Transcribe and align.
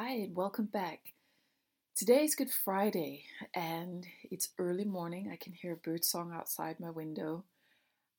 Hi, 0.00 0.12
and 0.12 0.36
welcome 0.36 0.66
back. 0.66 1.00
Today 1.96 2.22
is 2.22 2.36
Good 2.36 2.52
Friday, 2.52 3.24
and 3.52 4.06
it's 4.30 4.50
early 4.56 4.84
morning. 4.84 5.28
I 5.32 5.34
can 5.34 5.52
hear 5.52 5.72
a 5.72 5.76
bird 5.76 6.04
song 6.04 6.30
outside 6.32 6.78
my 6.78 6.90
window. 6.90 7.42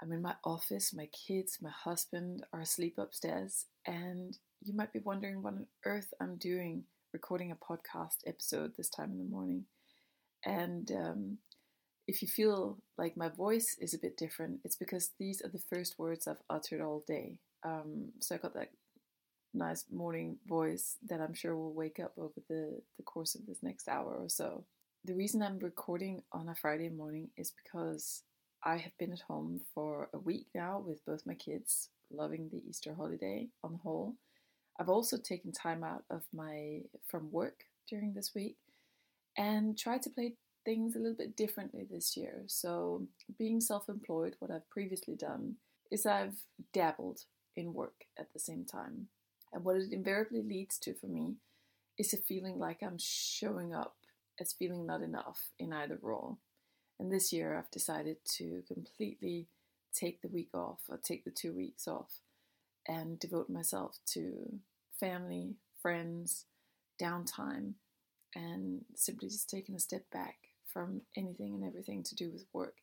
I'm 0.01 0.11
in 0.11 0.21
my 0.21 0.35
office, 0.43 0.93
my 0.93 1.05
kids, 1.05 1.59
my 1.61 1.69
husband 1.69 2.45
are 2.51 2.59
asleep 2.59 2.95
upstairs, 2.97 3.67
and 3.87 4.37
you 4.61 4.73
might 4.75 4.91
be 4.91 4.99
wondering 4.99 5.41
what 5.41 5.53
on 5.53 5.67
earth 5.85 6.13
I'm 6.19 6.35
doing 6.35 6.83
recording 7.13 7.49
a 7.49 7.55
podcast 7.55 8.27
episode 8.27 8.73
this 8.75 8.89
time 8.89 9.11
in 9.11 9.17
the 9.19 9.31
morning. 9.33 9.63
And 10.43 10.91
um, 10.91 11.37
if 12.09 12.21
you 12.21 12.27
feel 12.27 12.79
like 12.97 13.15
my 13.15 13.29
voice 13.29 13.77
is 13.79 13.93
a 13.93 13.99
bit 13.99 14.17
different, 14.17 14.59
it's 14.65 14.75
because 14.75 15.11
these 15.17 15.41
are 15.45 15.49
the 15.49 15.63
first 15.73 15.97
words 15.97 16.27
I've 16.27 16.43
uttered 16.49 16.81
all 16.81 17.05
day. 17.07 17.39
Um, 17.63 18.09
so 18.19 18.35
I 18.35 18.37
got 18.37 18.53
that 18.55 18.71
nice 19.53 19.85
morning 19.91 20.37
voice 20.47 20.97
that 21.07 21.21
I'm 21.21 21.33
sure 21.33 21.55
will 21.55 21.73
wake 21.73 21.99
up 21.99 22.13
over 22.17 22.41
the, 22.47 22.81
the 22.97 23.03
course 23.03 23.35
of 23.35 23.45
this 23.45 23.63
next 23.63 23.87
hour 23.87 24.15
or 24.15 24.29
so. 24.29 24.63
The 25.05 25.15
reason 25.15 25.41
I'm 25.41 25.59
recording 25.59 26.23
on 26.33 26.49
a 26.49 26.55
Friday 26.55 26.89
morning 26.89 27.29
is 27.37 27.53
because 27.63 28.23
I 28.63 28.77
have 28.77 28.97
been 28.97 29.13
at 29.13 29.21
home 29.21 29.61
for 29.73 30.09
a 30.13 30.19
week 30.19 30.47
now 30.53 30.83
with 30.85 31.05
both 31.05 31.25
my 31.25 31.35
kids, 31.35 31.89
loving 32.11 32.49
the 32.51 32.61
Easter 32.67 32.93
holiday 32.93 33.47
on 33.63 33.73
the 33.73 33.77
whole. 33.79 34.15
I've 34.79 34.89
also 34.89 35.17
taken 35.17 35.51
time 35.51 35.83
out 35.83 36.03
of 36.09 36.23
my 36.33 36.81
from 37.07 37.31
work 37.31 37.63
during 37.87 38.13
this 38.13 38.31
week 38.35 38.57
and 39.37 39.77
tried 39.77 40.01
to 40.03 40.09
play 40.09 40.35
things 40.65 40.95
a 40.95 40.99
little 40.99 41.17
bit 41.17 41.35
differently 41.35 41.85
this 41.89 42.15
year. 42.15 42.43
So, 42.47 43.07
being 43.37 43.61
self-employed, 43.61 44.35
what 44.39 44.51
I've 44.51 44.69
previously 44.69 45.15
done 45.15 45.55
is 45.91 46.05
I've 46.05 46.35
dabbled 46.73 47.21
in 47.55 47.73
work 47.73 48.05
at 48.17 48.31
the 48.33 48.39
same 48.39 48.65
time. 48.65 49.07
And 49.51 49.63
what 49.63 49.77
it 49.77 49.91
invariably 49.91 50.41
leads 50.41 50.77
to 50.79 50.93
for 50.93 51.07
me 51.07 51.35
is 51.97 52.13
a 52.13 52.17
feeling 52.17 52.59
like 52.59 52.81
I'm 52.81 52.97
showing 52.99 53.73
up 53.73 53.95
as 54.39 54.53
feeling 54.53 54.85
not 54.85 55.01
enough 55.01 55.49
in 55.57 55.73
either 55.73 55.97
role. 56.01 56.37
And 56.99 57.11
this 57.11 57.33
year 57.33 57.57
I've 57.57 57.71
decided 57.71 58.17
to 58.37 58.63
completely 58.67 59.47
take 59.93 60.21
the 60.21 60.27
week 60.27 60.49
off 60.53 60.79
or 60.87 60.97
take 60.97 61.25
the 61.25 61.31
two 61.31 61.53
weeks 61.53 61.87
off 61.87 62.21
and 62.87 63.19
devote 63.19 63.49
myself 63.49 63.97
to 64.13 64.59
family, 64.99 65.55
friends, 65.81 66.45
downtime, 67.01 67.73
and 68.35 68.85
simply 68.95 69.29
just 69.29 69.49
taking 69.49 69.75
a 69.75 69.79
step 69.79 70.03
back 70.11 70.35
from 70.71 71.01
anything 71.17 71.55
and 71.55 71.63
everything 71.63 72.03
to 72.03 72.15
do 72.15 72.29
with 72.29 72.45
work. 72.53 72.75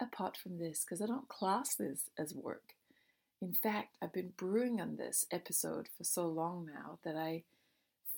Apart 0.00 0.36
from 0.36 0.58
this, 0.58 0.84
because 0.84 1.00
I 1.00 1.06
don't 1.06 1.28
class 1.28 1.74
this 1.74 2.10
as 2.18 2.34
work. 2.34 2.74
In 3.42 3.52
fact, 3.52 3.96
I've 4.00 4.12
been 4.12 4.32
brewing 4.36 4.80
on 4.80 4.96
this 4.96 5.26
episode 5.30 5.88
for 5.96 6.04
so 6.04 6.26
long 6.26 6.66
now 6.66 6.98
that 7.04 7.16
I 7.16 7.42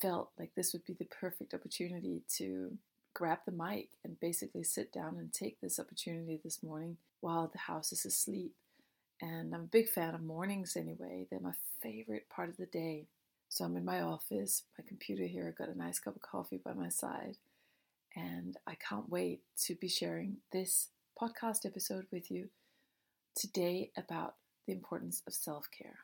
felt 0.01 0.31
like 0.39 0.55
this 0.55 0.73
would 0.73 0.85
be 0.85 0.93
the 0.93 1.07
perfect 1.07 1.55
opportunity 1.55 2.23
to 2.37 2.79
grab 3.15 3.39
the 3.45 3.53
mic 3.53 3.89
and 4.05 4.21
basically 4.21 4.63
sit 4.63 4.93
down 4.93 5.17
and 5.19 5.33
take 5.33 5.61
this 5.61 5.81
opportunity 5.81 6.39
this 6.43 6.63
morning 6.63 6.97
while 7.21 7.49
the 7.49 7.59
house 7.59 7.91
is 7.91 8.05
asleep. 8.05 8.53
And 9.21 9.53
I'm 9.53 9.63
a 9.63 9.65
big 9.65 9.89
fan 9.89 10.15
of 10.15 10.23
mornings 10.23 10.77
anyway, 10.77 11.27
they're 11.29 11.41
my 11.41 11.55
favorite 11.83 12.29
part 12.29 12.49
of 12.49 12.57
the 12.57 12.67
day. 12.67 13.07
So 13.49 13.65
I'm 13.65 13.77
in 13.77 13.85
my 13.85 14.03
office, 14.03 14.63
my 14.79 14.85
computer 14.87 15.25
here, 15.25 15.49
I've 15.49 15.59
got 15.59 15.75
a 15.75 15.79
nice 15.79 15.99
cup 15.99 16.15
of 16.15 16.23
coffee 16.23 16.61
by 16.63 16.75
my 16.75 16.91
side, 16.91 17.39
and 18.15 18.57
I 18.67 18.77
can't 18.77 19.09
wait 19.09 19.41
to 19.65 19.75
be 19.75 19.89
sharing 19.89 20.37
this 20.53 20.89
podcast 21.21 21.67
episode 21.67 22.07
with 22.13 22.31
you 22.31 22.51
today 23.35 23.91
about 23.97 24.35
the 24.69 24.75
importance 24.75 25.23
of 25.27 25.33
self 25.33 25.67
care. 25.71 25.97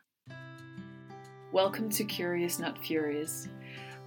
Welcome 1.51 1.87
to 1.91 2.03
Curious 2.03 2.57
Not 2.57 2.83
Furious. 2.83 3.47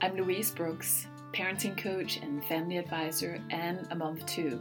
I'm 0.01 0.17
Louise 0.17 0.51
Brooks, 0.51 1.06
parenting 1.33 1.78
coach 1.78 2.17
and 2.17 2.45
family 2.47 2.77
advisor, 2.77 3.41
and 3.51 3.86
a 3.92 3.95
mom 3.95 4.17
of 4.17 4.27
two. 4.27 4.61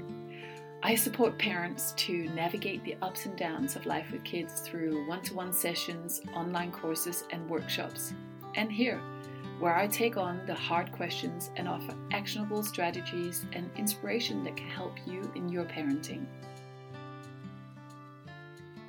I 0.84 0.94
support 0.94 1.40
parents 1.40 1.94
to 1.98 2.30
navigate 2.36 2.84
the 2.84 2.96
ups 3.02 3.26
and 3.26 3.36
downs 3.36 3.76
of 3.76 3.88
life 3.88 4.12
with 4.12 4.24
kids 4.24 4.62
through 4.62 5.08
one 5.08 5.24
to 5.24 5.34
one 5.34 5.52
sessions, 5.52 6.22
online 6.36 6.72
courses, 6.72 7.24
and 7.32 7.50
workshops. 7.50 8.14
And 8.54 8.72
here, 8.72 9.02
where 9.60 9.76
I 9.76 9.88
take 9.88 10.16
on 10.16 10.46
the 10.46 10.54
hard 10.54 10.92
questions 10.92 11.50
and 11.56 11.68
offer 11.68 11.96
actionable 12.12 12.62
strategies 12.62 13.48
and 13.52 13.68
inspiration 13.76 14.44
that 14.44 14.58
can 14.58 14.70
help 14.70 14.94
you 15.08 15.32
in 15.34 15.50
your 15.50 15.66
parenting. 15.66 16.28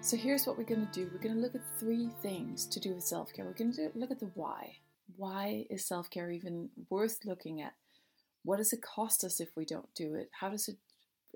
So 0.09 0.17
here's 0.17 0.47
what 0.47 0.57
we're 0.57 0.65
going 0.65 0.87
to 0.87 0.91
do. 0.91 1.11
We're 1.13 1.21
going 1.21 1.35
to 1.35 1.41
look 1.43 1.55
at 1.55 1.61
three 1.79 2.09
things 2.23 2.65
to 2.69 2.81
do 2.81 2.95
with 2.95 3.05
self-care. 3.05 3.45
We're 3.45 3.53
going 3.53 3.75
to 3.75 3.91
look 3.95 4.11
at 4.11 4.19
the 4.19 4.31
why. 4.33 4.79
Why 5.19 5.67
is 5.69 5.85
self-care 5.85 6.31
even 6.31 6.71
worth 6.89 7.27
looking 7.27 7.61
at? 7.61 7.75
What 8.43 8.57
does 8.57 8.73
it 8.73 8.81
cost 8.81 9.23
us 9.23 9.39
if 9.39 9.51
we 9.55 9.67
don't 9.67 9.95
do 9.95 10.15
it? 10.15 10.31
How 10.41 10.49
does 10.49 10.67
it 10.67 10.79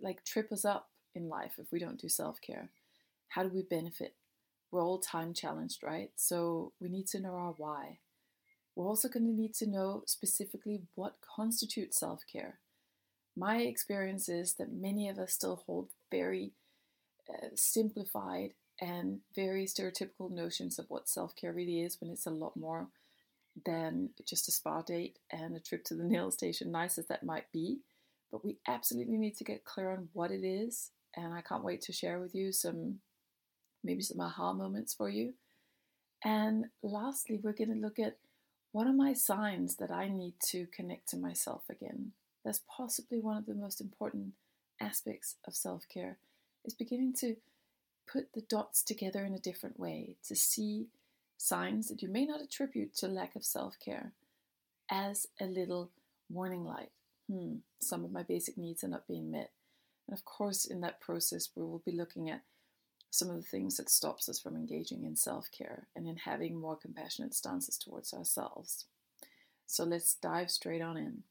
like 0.00 0.24
trip 0.24 0.50
us 0.50 0.64
up 0.64 0.88
in 1.14 1.28
life 1.28 1.52
if 1.58 1.70
we 1.70 1.80
don't 1.80 2.00
do 2.00 2.08
self-care? 2.08 2.70
How 3.28 3.42
do 3.42 3.50
we 3.50 3.60
benefit? 3.60 4.14
We're 4.70 4.82
all 4.82 5.00
time 5.00 5.34
challenged, 5.34 5.82
right? 5.82 6.10
So 6.16 6.72
we 6.80 6.88
need 6.88 7.08
to 7.08 7.20
know 7.20 7.34
our 7.34 7.52
why. 7.58 7.98
We're 8.74 8.88
also 8.88 9.10
going 9.10 9.26
to 9.26 9.38
need 9.38 9.52
to 9.56 9.66
know 9.66 10.02
specifically 10.06 10.80
what 10.94 11.18
constitutes 11.20 12.00
self-care. 12.00 12.58
My 13.36 13.58
experience 13.58 14.30
is 14.30 14.54
that 14.54 14.72
many 14.72 15.10
of 15.10 15.18
us 15.18 15.34
still 15.34 15.62
hold 15.66 15.90
very 16.10 16.52
uh, 17.28 17.48
simplified 17.54 18.54
and 18.82 19.20
very 19.32 19.64
stereotypical 19.64 20.28
notions 20.28 20.76
of 20.76 20.86
what 20.88 21.08
self 21.08 21.36
care 21.36 21.52
really 21.52 21.82
is 21.82 22.00
when 22.00 22.10
it's 22.10 22.26
a 22.26 22.30
lot 22.30 22.56
more 22.56 22.88
than 23.64 24.10
just 24.26 24.48
a 24.48 24.50
spa 24.50 24.82
date 24.82 25.20
and 25.30 25.54
a 25.54 25.60
trip 25.60 25.84
to 25.84 25.94
the 25.94 26.04
nail 26.04 26.32
station, 26.32 26.72
nice 26.72 26.98
as 26.98 27.06
that 27.06 27.22
might 27.22 27.50
be. 27.52 27.78
But 28.32 28.44
we 28.44 28.56
absolutely 28.66 29.18
need 29.18 29.36
to 29.36 29.44
get 29.44 29.64
clear 29.64 29.92
on 29.92 30.08
what 30.14 30.32
it 30.32 30.44
is. 30.44 30.90
And 31.14 31.32
I 31.32 31.42
can't 31.42 31.62
wait 31.62 31.82
to 31.82 31.92
share 31.92 32.18
with 32.18 32.34
you 32.34 32.50
some, 32.50 32.98
maybe 33.84 34.02
some 34.02 34.20
aha 34.20 34.52
moments 34.52 34.94
for 34.94 35.08
you. 35.08 35.34
And 36.24 36.66
lastly, 36.82 37.38
we're 37.40 37.52
going 37.52 37.72
to 37.72 37.80
look 37.80 37.98
at 37.98 38.16
what 38.72 38.86
are 38.86 38.92
my 38.92 39.12
signs 39.12 39.76
that 39.76 39.90
I 39.90 40.08
need 40.08 40.34
to 40.48 40.66
connect 40.74 41.08
to 41.10 41.16
myself 41.16 41.62
again. 41.70 42.12
That's 42.44 42.62
possibly 42.74 43.20
one 43.20 43.36
of 43.36 43.46
the 43.46 43.54
most 43.54 43.80
important 43.80 44.32
aspects 44.80 45.36
of 45.46 45.54
self 45.54 45.84
care, 45.92 46.16
is 46.64 46.74
beginning 46.74 47.12
to 47.20 47.36
put 48.12 48.32
the 48.34 48.42
dots 48.42 48.82
together 48.82 49.24
in 49.24 49.34
a 49.34 49.38
different 49.38 49.78
way, 49.78 50.16
to 50.26 50.36
see 50.36 50.88
signs 51.38 51.88
that 51.88 52.02
you 52.02 52.08
may 52.08 52.26
not 52.26 52.42
attribute 52.42 52.94
to 52.96 53.08
lack 53.08 53.34
of 53.34 53.44
self 53.44 53.76
care 53.84 54.12
as 54.90 55.26
a 55.40 55.44
little 55.44 55.90
warning 56.28 56.64
light. 56.64 56.90
Hmm, 57.30 57.56
some 57.80 58.04
of 58.04 58.12
my 58.12 58.22
basic 58.22 58.58
needs 58.58 58.84
are 58.84 58.88
not 58.88 59.08
being 59.08 59.30
met. 59.30 59.50
And 60.06 60.16
of 60.16 60.24
course, 60.24 60.64
in 60.64 60.80
that 60.82 61.00
process, 61.00 61.50
we 61.56 61.62
will 61.62 61.82
be 61.84 61.92
looking 61.92 62.28
at 62.28 62.42
some 63.10 63.28
of 63.28 63.36
the 63.36 63.42
things 63.42 63.76
that 63.76 63.90
stops 63.90 64.28
us 64.28 64.40
from 64.40 64.56
engaging 64.56 65.04
in 65.04 65.16
self-care 65.16 65.86
and 65.94 66.08
in 66.08 66.16
having 66.16 66.58
more 66.58 66.76
compassionate 66.76 67.34
stances 67.34 67.76
towards 67.76 68.12
ourselves. 68.14 68.86
So 69.66 69.84
let's 69.84 70.14
dive 70.14 70.50
straight 70.50 70.82
on 70.82 70.96
in. 70.96 71.22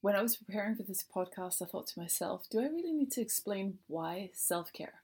When 0.00 0.16
I 0.16 0.22
was 0.22 0.36
preparing 0.36 0.74
for 0.74 0.82
this 0.82 1.04
podcast, 1.04 1.62
I 1.62 1.66
thought 1.66 1.86
to 1.88 2.00
myself, 2.00 2.44
do 2.50 2.60
I 2.60 2.64
really 2.64 2.92
need 2.92 3.12
to 3.12 3.20
explain 3.20 3.78
why 3.86 4.30
self-care? 4.34 5.03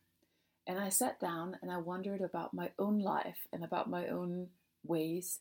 And 0.71 0.79
I 0.79 0.89
sat 0.89 1.19
down 1.19 1.59
and 1.63 1.73
I 1.73 1.79
wondered 1.79 2.21
about 2.21 2.55
my 2.55 2.71
own 2.79 3.01
life 3.01 3.49
and 3.53 3.65
about 3.65 3.91
my 3.91 4.07
own 4.07 4.51
ways. 4.87 5.41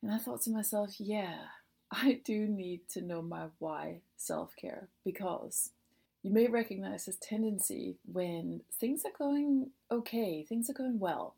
And 0.00 0.12
I 0.12 0.18
thought 0.18 0.42
to 0.42 0.50
myself, 0.50 1.00
yeah, 1.00 1.34
I 1.90 2.20
do 2.24 2.46
need 2.46 2.82
to 2.90 3.00
know 3.00 3.22
my 3.22 3.46
why 3.58 4.02
self 4.16 4.54
care 4.54 4.86
because 5.04 5.70
you 6.22 6.30
may 6.30 6.46
recognize 6.46 7.06
this 7.06 7.18
tendency 7.20 7.96
when 8.06 8.60
things 8.78 9.02
are 9.04 9.10
going 9.18 9.70
okay, 9.90 10.44
things 10.48 10.70
are 10.70 10.74
going 10.74 11.00
well. 11.00 11.34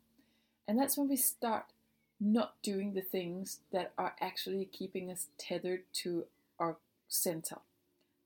And 0.67 0.77
that's 0.77 0.95
when 0.95 1.09
we 1.09 1.17
start 1.17 1.65
not 2.21 2.53
doing 2.61 2.93
the 2.93 3.01
things 3.01 3.61
that 3.71 3.91
are 3.97 4.13
actually 4.21 4.65
keeping 4.65 5.09
us 5.09 5.29
tethered 5.39 5.81
to 6.03 6.25
our 6.59 6.77
center 7.07 7.57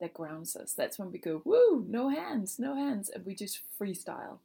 that 0.02 0.14
grounds 0.14 0.58
us. 0.58 0.74
That's 0.74 1.00
when 1.00 1.10
we 1.10 1.20
go, 1.20 1.42
woo, 1.46 1.86
no 1.88 2.10
hands, 2.10 2.60
no 2.60 2.76
hands, 2.76 3.08
and 3.08 3.26
we 3.26 3.34
just 3.34 3.62
freestyle. 3.80 4.40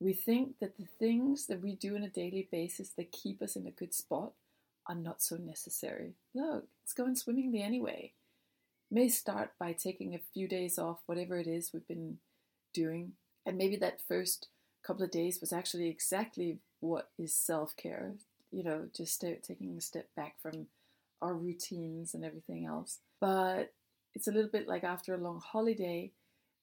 We 0.00 0.12
think 0.12 0.58
that 0.60 0.76
the 0.76 0.86
things 0.98 1.46
that 1.46 1.60
we 1.60 1.74
do 1.74 1.96
on 1.96 2.02
a 2.02 2.08
daily 2.08 2.48
basis 2.50 2.90
that 2.90 3.12
keep 3.12 3.42
us 3.42 3.56
in 3.56 3.66
a 3.66 3.72
good 3.72 3.92
spot 3.92 4.32
are 4.86 4.94
not 4.94 5.22
so 5.22 5.36
necessary. 5.36 6.14
Look, 6.34 6.66
it's 6.84 6.92
going 6.92 7.16
swimmingly 7.16 7.62
anyway. 7.62 8.12
May 8.90 9.08
start 9.08 9.50
by 9.58 9.72
taking 9.72 10.14
a 10.14 10.20
few 10.32 10.48
days 10.48 10.78
off, 10.78 11.00
whatever 11.06 11.38
it 11.38 11.46
is 11.46 11.72
we've 11.72 11.86
been 11.86 12.18
doing. 12.72 13.12
And 13.44 13.58
maybe 13.58 13.76
that 13.76 14.00
first 14.00 14.48
couple 14.82 15.04
of 15.04 15.10
days 15.10 15.40
was 15.40 15.52
actually 15.52 15.88
exactly 15.88 16.58
what 16.80 17.10
is 17.18 17.34
self 17.34 17.76
care. 17.76 18.12
You 18.50 18.62
know, 18.62 18.86
just 18.96 19.20
taking 19.20 19.76
a 19.76 19.80
step 19.80 20.08
back 20.16 20.36
from 20.40 20.68
our 21.20 21.34
routines 21.34 22.14
and 22.14 22.24
everything 22.24 22.64
else. 22.64 23.00
But 23.20 23.72
it's 24.14 24.28
a 24.28 24.32
little 24.32 24.50
bit 24.50 24.68
like 24.68 24.84
after 24.84 25.14
a 25.14 25.18
long 25.18 25.40
holiday 25.44 26.12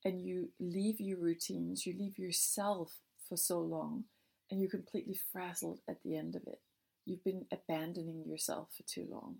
and 0.03 0.21
you 0.21 0.49
leave 0.59 0.99
your 0.99 1.17
routines, 1.17 1.85
you 1.85 1.93
leave 1.97 2.17
yourself 2.17 2.93
for 3.27 3.37
so 3.37 3.59
long 3.59 4.05
and 4.49 4.59
you're 4.59 4.69
completely 4.69 5.17
frazzled 5.31 5.79
at 5.89 5.97
the 6.03 6.15
end 6.15 6.35
of 6.35 6.43
it. 6.47 6.59
You've 7.05 7.23
been 7.23 7.45
abandoning 7.51 8.23
yourself 8.27 8.69
for 8.75 8.83
too 8.83 9.07
long. 9.09 9.37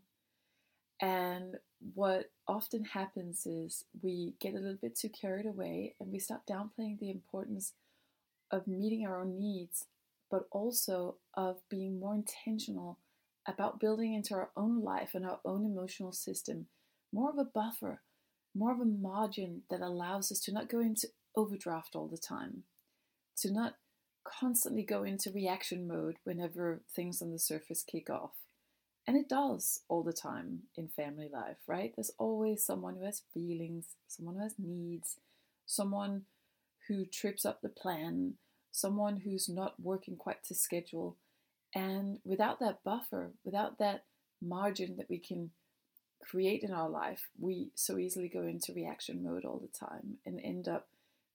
And 1.01 1.55
what 1.93 2.31
often 2.47 2.85
happens 2.85 3.45
is 3.45 3.83
we 4.01 4.33
get 4.39 4.53
a 4.53 4.59
little 4.59 4.77
bit 4.81 4.97
too 4.97 5.09
carried 5.09 5.45
away 5.45 5.95
and 5.99 6.11
we 6.11 6.19
start 6.19 6.41
downplaying 6.49 6.99
the 6.99 7.11
importance 7.11 7.73
of 8.51 8.67
meeting 8.67 9.05
our 9.05 9.19
own 9.19 9.37
needs, 9.37 9.85
but 10.31 10.47
also 10.51 11.15
of 11.35 11.57
being 11.69 11.99
more 11.99 12.15
intentional 12.15 12.99
about 13.47 13.79
building 13.79 14.13
into 14.13 14.33
our 14.33 14.49
own 14.55 14.81
life 14.81 15.11
and 15.13 15.25
our 15.25 15.39
own 15.45 15.65
emotional 15.65 16.11
system 16.11 16.67
more 17.15 17.29
of 17.29 17.37
a 17.37 17.45
buffer, 17.45 18.01
more 18.53 18.73
of 18.73 18.79
a 18.79 18.85
margin 18.85 19.61
that 19.69 19.81
allows 19.81 20.31
us 20.31 20.39
to 20.41 20.51
not 20.51 20.69
go 20.69 20.79
into 20.79 21.07
overdraft 21.35 21.95
all 21.95 22.07
the 22.07 22.17
time, 22.17 22.63
to 23.37 23.51
not 23.51 23.75
constantly 24.23 24.83
go 24.83 25.03
into 25.03 25.31
reaction 25.31 25.87
mode 25.87 26.17
whenever 26.23 26.81
things 26.93 27.21
on 27.21 27.31
the 27.31 27.39
surface 27.39 27.83
kick 27.83 28.09
off. 28.09 28.31
And 29.07 29.15
it 29.15 29.29
does 29.29 29.81
all 29.87 30.01
the 30.01 30.13
time 30.13 30.63
in 30.75 30.87
family 30.87 31.29
life, 31.31 31.57
right? 31.67 31.93
There's 31.95 32.11
always 32.17 32.65
someone 32.65 32.95
who 32.95 33.05
has 33.05 33.21
feelings, 33.33 33.85
someone 34.07 34.35
who 34.35 34.41
has 34.41 34.55
needs, 34.57 35.17
someone 35.65 36.23
who 36.87 37.05
trips 37.05 37.45
up 37.45 37.61
the 37.61 37.69
plan, 37.69 38.33
someone 38.71 39.17
who's 39.17 39.47
not 39.47 39.79
working 39.79 40.15
quite 40.15 40.43
to 40.45 40.55
schedule. 40.55 41.17
And 41.73 42.19
without 42.25 42.59
that 42.61 42.83
buffer, 42.83 43.31
without 43.43 43.77
that 43.77 44.05
margin 44.41 44.97
that 44.97 45.09
we 45.09 45.19
can 45.19 45.51
create 46.19 46.63
in 46.63 46.71
our 46.71 46.89
life, 46.89 47.29
we 47.39 47.69
so 47.75 47.97
easily 47.97 48.27
go 48.27 48.41
into 48.41 48.73
reaction 48.73 49.23
mode 49.23 49.45
all 49.45 49.59
the 49.59 49.85
time 49.85 50.17
and 50.25 50.39
end 50.39 50.67
up 50.67 50.87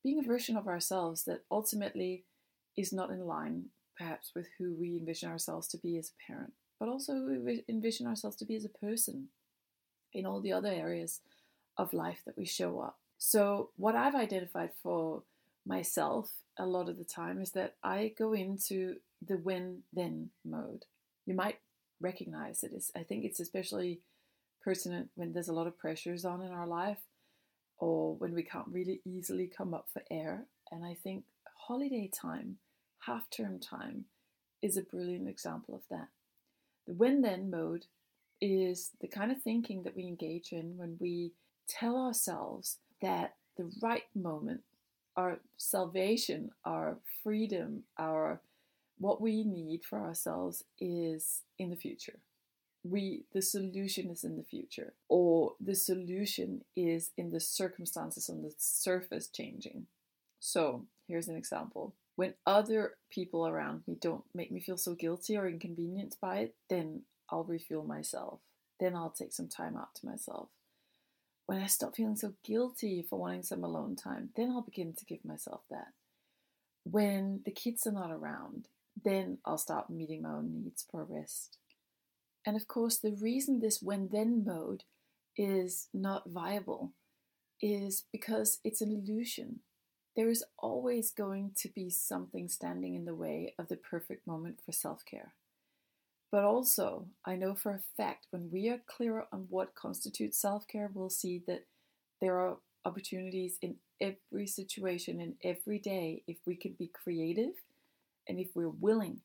being 0.02 0.18
a 0.18 0.26
version 0.26 0.56
of 0.56 0.66
ourselves 0.66 1.24
that 1.24 1.42
ultimately 1.50 2.24
is 2.76 2.92
not 2.92 3.10
in 3.10 3.26
line, 3.26 3.66
perhaps, 3.96 4.32
with 4.34 4.46
who 4.58 4.74
we 4.74 4.96
envision 4.96 5.28
ourselves 5.28 5.68
to 5.68 5.78
be 5.78 5.98
as 5.98 6.10
a 6.10 6.32
parent, 6.32 6.52
but 6.78 6.88
also 6.88 7.12
who 7.14 7.40
we 7.44 7.64
envision 7.68 8.06
ourselves 8.06 8.36
to 8.36 8.44
be 8.44 8.56
as 8.56 8.64
a 8.64 8.68
person 8.68 9.28
in 10.12 10.26
all 10.26 10.40
the 10.40 10.52
other 10.52 10.68
areas 10.68 11.20
of 11.76 11.92
life 11.92 12.22
that 12.24 12.36
we 12.36 12.44
show 12.44 12.80
up. 12.80 12.98
So, 13.18 13.70
what 13.76 13.94
I've 13.94 14.14
identified 14.14 14.70
for 14.82 15.22
myself 15.66 16.32
a 16.58 16.66
lot 16.66 16.88
of 16.88 16.98
the 16.98 17.04
time 17.04 17.40
is 17.40 17.52
that 17.52 17.74
I 17.82 18.12
go 18.18 18.32
into 18.32 18.96
the 19.26 19.36
when 19.36 19.82
then 19.92 20.30
mode. 20.44 20.84
You 21.26 21.34
might 21.34 21.58
recognize 22.00 22.62
it. 22.62 22.72
I 22.96 23.02
think 23.02 23.24
it's 23.24 23.40
especially 23.40 24.00
pertinent 24.62 25.10
when 25.14 25.32
there's 25.32 25.48
a 25.48 25.54
lot 25.54 25.66
of 25.66 25.78
pressures 25.78 26.24
on 26.24 26.42
in 26.42 26.50
our 26.50 26.66
life 26.66 26.98
or 27.80 28.14
when 28.14 28.34
we 28.34 28.42
can't 28.42 28.68
really 28.68 29.00
easily 29.04 29.48
come 29.48 29.74
up 29.74 29.88
for 29.92 30.02
air. 30.10 30.44
And 30.70 30.84
I 30.84 30.94
think 31.02 31.24
holiday 31.56 32.08
time, 32.08 32.58
half 33.00 33.28
term 33.30 33.58
time, 33.58 34.04
is 34.62 34.76
a 34.76 34.82
brilliant 34.82 35.28
example 35.28 35.74
of 35.74 35.82
that. 35.90 36.08
The 36.86 36.94
when 36.94 37.22
then 37.22 37.50
mode 37.50 37.86
is 38.40 38.90
the 39.00 39.08
kind 39.08 39.32
of 39.32 39.42
thinking 39.42 39.82
that 39.82 39.96
we 39.96 40.04
engage 40.04 40.52
in 40.52 40.76
when 40.76 40.96
we 41.00 41.32
tell 41.68 41.96
ourselves 41.96 42.78
that 43.02 43.34
the 43.56 43.70
right 43.82 44.04
moment, 44.14 44.60
our 45.16 45.40
salvation, 45.56 46.50
our 46.64 46.98
freedom, 47.22 47.82
our 47.98 48.40
what 48.98 49.20
we 49.22 49.44
need 49.44 49.82
for 49.82 49.98
ourselves 49.98 50.62
is 50.78 51.40
in 51.58 51.70
the 51.70 51.76
future 51.76 52.18
we 52.82 53.24
the 53.32 53.42
solution 53.42 54.10
is 54.10 54.24
in 54.24 54.36
the 54.36 54.42
future 54.42 54.94
or 55.08 55.54
the 55.60 55.74
solution 55.74 56.62
is 56.74 57.10
in 57.16 57.30
the 57.30 57.40
circumstances 57.40 58.28
on 58.28 58.42
the 58.42 58.54
surface 58.56 59.28
changing. 59.28 59.86
So 60.38 60.86
here's 61.06 61.28
an 61.28 61.36
example. 61.36 61.94
When 62.16 62.34
other 62.46 62.94
people 63.10 63.46
around 63.46 63.82
me 63.86 63.96
don't 64.00 64.24
make 64.34 64.50
me 64.50 64.60
feel 64.60 64.78
so 64.78 64.94
guilty 64.94 65.36
or 65.36 65.48
inconvenienced 65.48 66.20
by 66.20 66.38
it 66.38 66.54
then 66.68 67.02
i'll 67.30 67.44
refuel 67.44 67.84
myself. 67.84 68.40
Then 68.78 68.96
i'll 68.96 69.10
take 69.10 69.32
some 69.32 69.48
time 69.48 69.76
out 69.76 69.94
to 69.96 70.06
myself. 70.06 70.48
When 71.46 71.60
i 71.60 71.66
stop 71.66 71.96
feeling 71.96 72.16
so 72.16 72.32
guilty 72.42 73.04
for 73.08 73.18
wanting 73.18 73.42
some 73.42 73.62
alone 73.62 73.94
time 73.94 74.30
then 74.36 74.50
i'll 74.50 74.62
begin 74.62 74.94
to 74.94 75.04
give 75.04 75.24
myself 75.24 75.60
that. 75.70 75.88
When 76.84 77.42
the 77.44 77.50
kids 77.50 77.86
are 77.86 77.92
not 77.92 78.10
around 78.10 78.68
then 79.02 79.38
i'll 79.44 79.58
start 79.58 79.90
meeting 79.90 80.22
my 80.22 80.30
own 80.30 80.62
needs 80.62 80.86
for 80.90 81.04
rest 81.04 81.58
and 82.46 82.56
of 82.56 82.66
course, 82.66 82.98
the 82.98 83.12
reason 83.12 83.60
this 83.60 83.82
when 83.82 84.08
then 84.12 84.44
mode 84.44 84.84
is 85.36 85.88
not 85.92 86.28
viable 86.28 86.92
is 87.60 88.04
because 88.12 88.58
it's 88.64 88.80
an 88.80 88.90
illusion. 88.90 89.60
There 90.16 90.30
is 90.30 90.44
always 90.58 91.10
going 91.10 91.52
to 91.58 91.68
be 91.68 91.90
something 91.90 92.48
standing 92.48 92.94
in 92.94 93.04
the 93.04 93.14
way 93.14 93.54
of 93.58 93.68
the 93.68 93.76
perfect 93.76 94.26
moment 94.26 94.60
for 94.64 94.72
self 94.72 95.04
care. 95.04 95.34
But 96.32 96.44
also, 96.44 97.08
I 97.24 97.36
know 97.36 97.54
for 97.54 97.72
a 97.72 97.80
fact 97.96 98.26
when 98.30 98.50
we 98.52 98.68
are 98.68 98.80
clearer 98.86 99.26
on 99.32 99.46
what 99.50 99.74
constitutes 99.74 100.40
self 100.40 100.66
care, 100.66 100.90
we'll 100.92 101.10
see 101.10 101.42
that 101.46 101.66
there 102.20 102.38
are 102.38 102.56
opportunities 102.84 103.58
in 103.60 103.76
every 104.00 104.46
situation 104.46 105.20
and 105.20 105.34
every 105.44 105.78
day 105.78 106.22
if 106.26 106.38
we 106.46 106.56
can 106.56 106.72
be 106.78 106.90
creative 106.92 107.52
and 108.26 108.38
if 108.38 108.48
we're 108.54 108.70
willing 108.70 109.20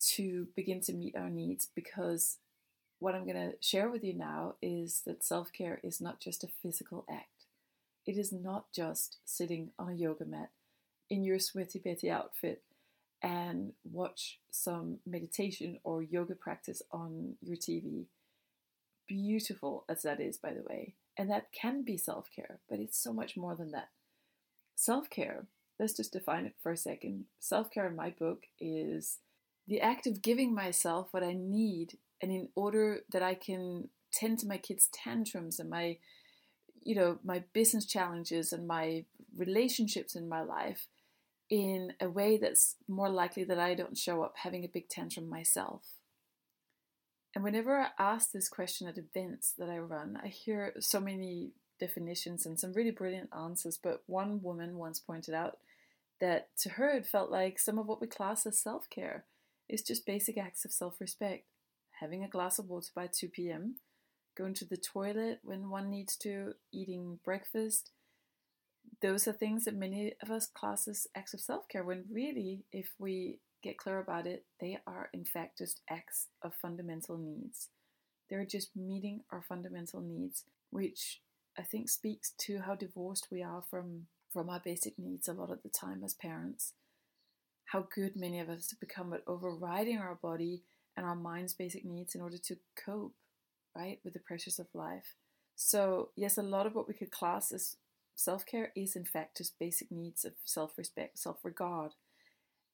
to 0.00 0.48
begin 0.56 0.80
to 0.82 0.92
meet 0.92 1.16
our 1.16 1.30
needs 1.30 1.68
because 1.74 2.38
what 2.98 3.14
I'm 3.14 3.24
going 3.24 3.50
to 3.50 3.56
share 3.60 3.88
with 3.88 4.04
you 4.04 4.14
now 4.14 4.54
is 4.60 5.02
that 5.06 5.24
self 5.24 5.52
care 5.52 5.80
is 5.82 6.00
not 6.00 6.20
just 6.20 6.44
a 6.44 6.48
physical 6.62 7.04
act. 7.10 7.46
It 8.06 8.16
is 8.16 8.32
not 8.32 8.72
just 8.72 9.18
sitting 9.24 9.70
on 9.78 9.90
a 9.90 9.94
yoga 9.94 10.24
mat 10.24 10.50
in 11.08 11.24
your 11.24 11.38
sweaty 11.38 11.78
Betty 11.78 12.10
outfit 12.10 12.62
and 13.22 13.72
watch 13.90 14.38
some 14.50 14.98
meditation 15.06 15.78
or 15.84 16.02
yoga 16.02 16.34
practice 16.34 16.82
on 16.90 17.34
your 17.42 17.56
TV. 17.56 18.06
Beautiful 19.06 19.84
as 19.88 20.02
that 20.02 20.20
is, 20.20 20.38
by 20.38 20.52
the 20.52 20.62
way. 20.62 20.94
And 21.16 21.30
that 21.30 21.52
can 21.52 21.82
be 21.82 21.96
self 21.96 22.28
care, 22.34 22.60
but 22.68 22.78
it's 22.78 22.98
so 22.98 23.12
much 23.12 23.36
more 23.36 23.54
than 23.54 23.72
that. 23.72 23.88
Self 24.76 25.10
care, 25.10 25.46
let's 25.78 25.94
just 25.94 26.12
define 26.12 26.46
it 26.46 26.54
for 26.62 26.72
a 26.72 26.76
second. 26.76 27.24
Self 27.38 27.70
care 27.70 27.88
in 27.88 27.96
my 27.96 28.10
book 28.10 28.44
is 28.58 29.18
the 29.70 29.80
act 29.80 30.08
of 30.08 30.20
giving 30.20 30.52
myself 30.52 31.08
what 31.12 31.22
I 31.22 31.32
need, 31.32 31.96
and 32.20 32.32
in 32.32 32.48
order 32.56 33.02
that 33.12 33.22
I 33.22 33.34
can 33.34 33.88
tend 34.12 34.40
to 34.40 34.48
my 34.48 34.58
kids' 34.58 34.88
tantrums 34.92 35.60
and 35.60 35.70
my, 35.70 35.98
you 36.82 36.96
know, 36.96 37.20
my 37.24 37.44
business 37.52 37.86
challenges 37.86 38.52
and 38.52 38.66
my 38.66 39.04
relationships 39.36 40.16
in 40.16 40.28
my 40.28 40.42
life 40.42 40.88
in 41.48 41.92
a 42.00 42.10
way 42.10 42.36
that's 42.36 42.74
more 42.88 43.08
likely 43.08 43.44
that 43.44 43.60
I 43.60 43.74
don't 43.74 43.96
show 43.96 44.24
up 44.24 44.34
having 44.42 44.64
a 44.64 44.68
big 44.68 44.88
tantrum 44.88 45.28
myself. 45.28 45.82
And 47.36 47.44
whenever 47.44 47.78
I 47.78 47.90
ask 47.96 48.32
this 48.32 48.48
question 48.48 48.88
at 48.88 48.98
events 48.98 49.54
that 49.56 49.70
I 49.70 49.78
run, 49.78 50.18
I 50.20 50.26
hear 50.26 50.74
so 50.80 50.98
many 50.98 51.52
definitions 51.78 52.44
and 52.44 52.58
some 52.58 52.72
really 52.72 52.90
brilliant 52.90 53.30
answers. 53.32 53.78
But 53.80 54.02
one 54.06 54.42
woman 54.42 54.78
once 54.78 54.98
pointed 54.98 55.32
out 55.34 55.58
that 56.20 56.48
to 56.58 56.70
her 56.70 56.90
it 56.90 57.06
felt 57.06 57.30
like 57.30 57.60
some 57.60 57.78
of 57.78 57.86
what 57.86 58.00
we 58.00 58.08
class 58.08 58.46
as 58.46 58.58
self 58.58 58.90
care 58.90 59.24
is 59.70 59.82
just 59.82 60.04
basic 60.04 60.36
acts 60.36 60.64
of 60.64 60.72
self 60.72 61.00
respect. 61.00 61.44
Having 62.00 62.24
a 62.24 62.28
glass 62.28 62.58
of 62.58 62.68
water 62.68 62.90
by 62.94 63.06
2 63.06 63.28
p.m., 63.28 63.76
going 64.36 64.54
to 64.54 64.64
the 64.64 64.76
toilet 64.76 65.38
when 65.42 65.70
one 65.70 65.90
needs 65.90 66.16
to, 66.16 66.54
eating 66.72 67.18
breakfast. 67.24 67.90
Those 69.02 69.28
are 69.28 69.32
things 69.32 69.64
that 69.64 69.74
many 69.74 70.14
of 70.22 70.30
us 70.30 70.46
class 70.46 70.88
as 70.88 71.06
acts 71.14 71.34
of 71.34 71.40
self 71.40 71.68
care, 71.68 71.84
when 71.84 72.04
really, 72.10 72.64
if 72.72 72.90
we 72.98 73.38
get 73.62 73.78
clear 73.78 73.98
about 73.98 74.26
it, 74.26 74.44
they 74.60 74.78
are 74.86 75.10
in 75.12 75.24
fact 75.24 75.58
just 75.58 75.82
acts 75.88 76.28
of 76.42 76.54
fundamental 76.54 77.18
needs. 77.18 77.68
They're 78.28 78.46
just 78.46 78.76
meeting 78.76 79.20
our 79.30 79.42
fundamental 79.42 80.00
needs, 80.00 80.44
which 80.70 81.20
I 81.58 81.62
think 81.62 81.88
speaks 81.88 82.32
to 82.38 82.60
how 82.60 82.74
divorced 82.74 83.28
we 83.30 83.42
are 83.42 83.62
from, 83.68 84.06
from 84.32 84.48
our 84.48 84.60
basic 84.60 84.98
needs 84.98 85.28
a 85.28 85.32
lot 85.32 85.50
of 85.50 85.62
the 85.62 85.68
time 85.68 86.02
as 86.04 86.14
parents 86.14 86.72
how 87.70 87.86
good 87.94 88.16
many 88.16 88.40
of 88.40 88.48
us 88.48 88.70
have 88.70 88.80
become 88.80 89.12
at 89.12 89.22
overriding 89.28 89.98
our 89.98 90.16
body 90.16 90.64
and 90.96 91.06
our 91.06 91.14
mind's 91.14 91.54
basic 91.54 91.84
needs 91.84 92.16
in 92.16 92.20
order 92.20 92.36
to 92.36 92.56
cope, 92.76 93.14
right, 93.76 94.00
with 94.04 94.12
the 94.12 94.18
pressures 94.18 94.58
of 94.58 94.66
life. 94.74 95.14
So, 95.54 96.10
yes, 96.16 96.36
a 96.36 96.42
lot 96.42 96.66
of 96.66 96.74
what 96.74 96.88
we 96.88 96.94
could 96.94 97.12
class 97.12 97.52
as 97.52 97.76
self 98.16 98.44
care 98.44 98.72
is, 98.74 98.96
in 98.96 99.04
fact, 99.04 99.36
just 99.36 99.58
basic 99.60 99.92
needs 99.92 100.24
of 100.24 100.32
self 100.44 100.76
respect, 100.76 101.18
self 101.18 101.44
regard. 101.44 101.92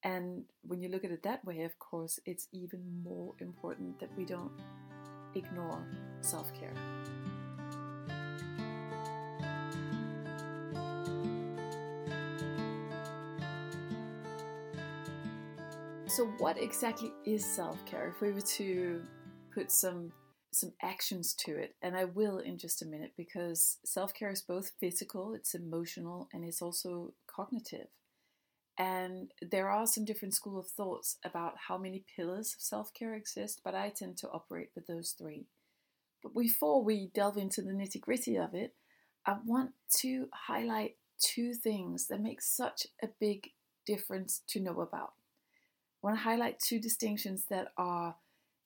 And 0.02 0.44
when 0.62 0.80
you 0.80 0.88
look 0.88 1.04
at 1.04 1.10
it 1.10 1.22
that 1.24 1.44
way, 1.44 1.62
of 1.62 1.78
course, 1.78 2.18
it's 2.24 2.48
even 2.52 3.02
more 3.04 3.34
important 3.40 4.00
that 4.00 4.16
we 4.16 4.24
don't 4.24 4.52
ignore 5.34 5.86
self 6.22 6.50
care. 6.54 6.74
So, 16.16 16.24
what 16.38 16.56
exactly 16.56 17.12
is 17.26 17.44
self 17.44 17.84
care? 17.84 18.08
If 18.08 18.22
we 18.22 18.32
were 18.32 18.40
to 18.40 19.02
put 19.52 19.70
some 19.70 20.12
some 20.50 20.72
actions 20.82 21.34
to 21.40 21.54
it, 21.58 21.74
and 21.82 21.94
I 21.94 22.06
will 22.06 22.38
in 22.38 22.56
just 22.56 22.80
a 22.80 22.86
minute, 22.86 23.12
because 23.18 23.76
self 23.84 24.14
care 24.14 24.30
is 24.30 24.40
both 24.40 24.72
physical, 24.80 25.34
it's 25.34 25.54
emotional, 25.54 26.30
and 26.32 26.42
it's 26.42 26.62
also 26.62 27.12
cognitive. 27.26 27.88
And 28.78 29.30
there 29.42 29.68
are 29.68 29.86
some 29.86 30.06
different 30.06 30.32
school 30.32 30.58
of 30.58 30.68
thoughts 30.68 31.18
about 31.22 31.52
how 31.68 31.76
many 31.76 32.02
pillars 32.16 32.54
of 32.54 32.62
self 32.62 32.94
care 32.94 33.12
exist, 33.12 33.60
but 33.62 33.74
I 33.74 33.90
tend 33.90 34.16
to 34.16 34.30
operate 34.30 34.70
with 34.74 34.86
those 34.86 35.14
three. 35.18 35.44
But 36.22 36.34
before 36.34 36.82
we 36.82 37.10
delve 37.12 37.36
into 37.36 37.60
the 37.60 37.72
nitty 37.72 38.00
gritty 38.00 38.36
of 38.36 38.54
it, 38.54 38.72
I 39.26 39.36
want 39.44 39.72
to 39.98 40.30
highlight 40.32 40.96
two 41.18 41.52
things 41.52 42.06
that 42.06 42.22
make 42.22 42.40
such 42.40 42.86
a 43.02 43.08
big 43.20 43.50
difference 43.84 44.40
to 44.48 44.60
know 44.60 44.80
about. 44.80 45.12
I 46.02 46.06
want 46.06 46.18
to 46.18 46.22
highlight 46.22 46.60
two 46.60 46.78
distinctions 46.78 47.44
that 47.50 47.68
are 47.76 48.16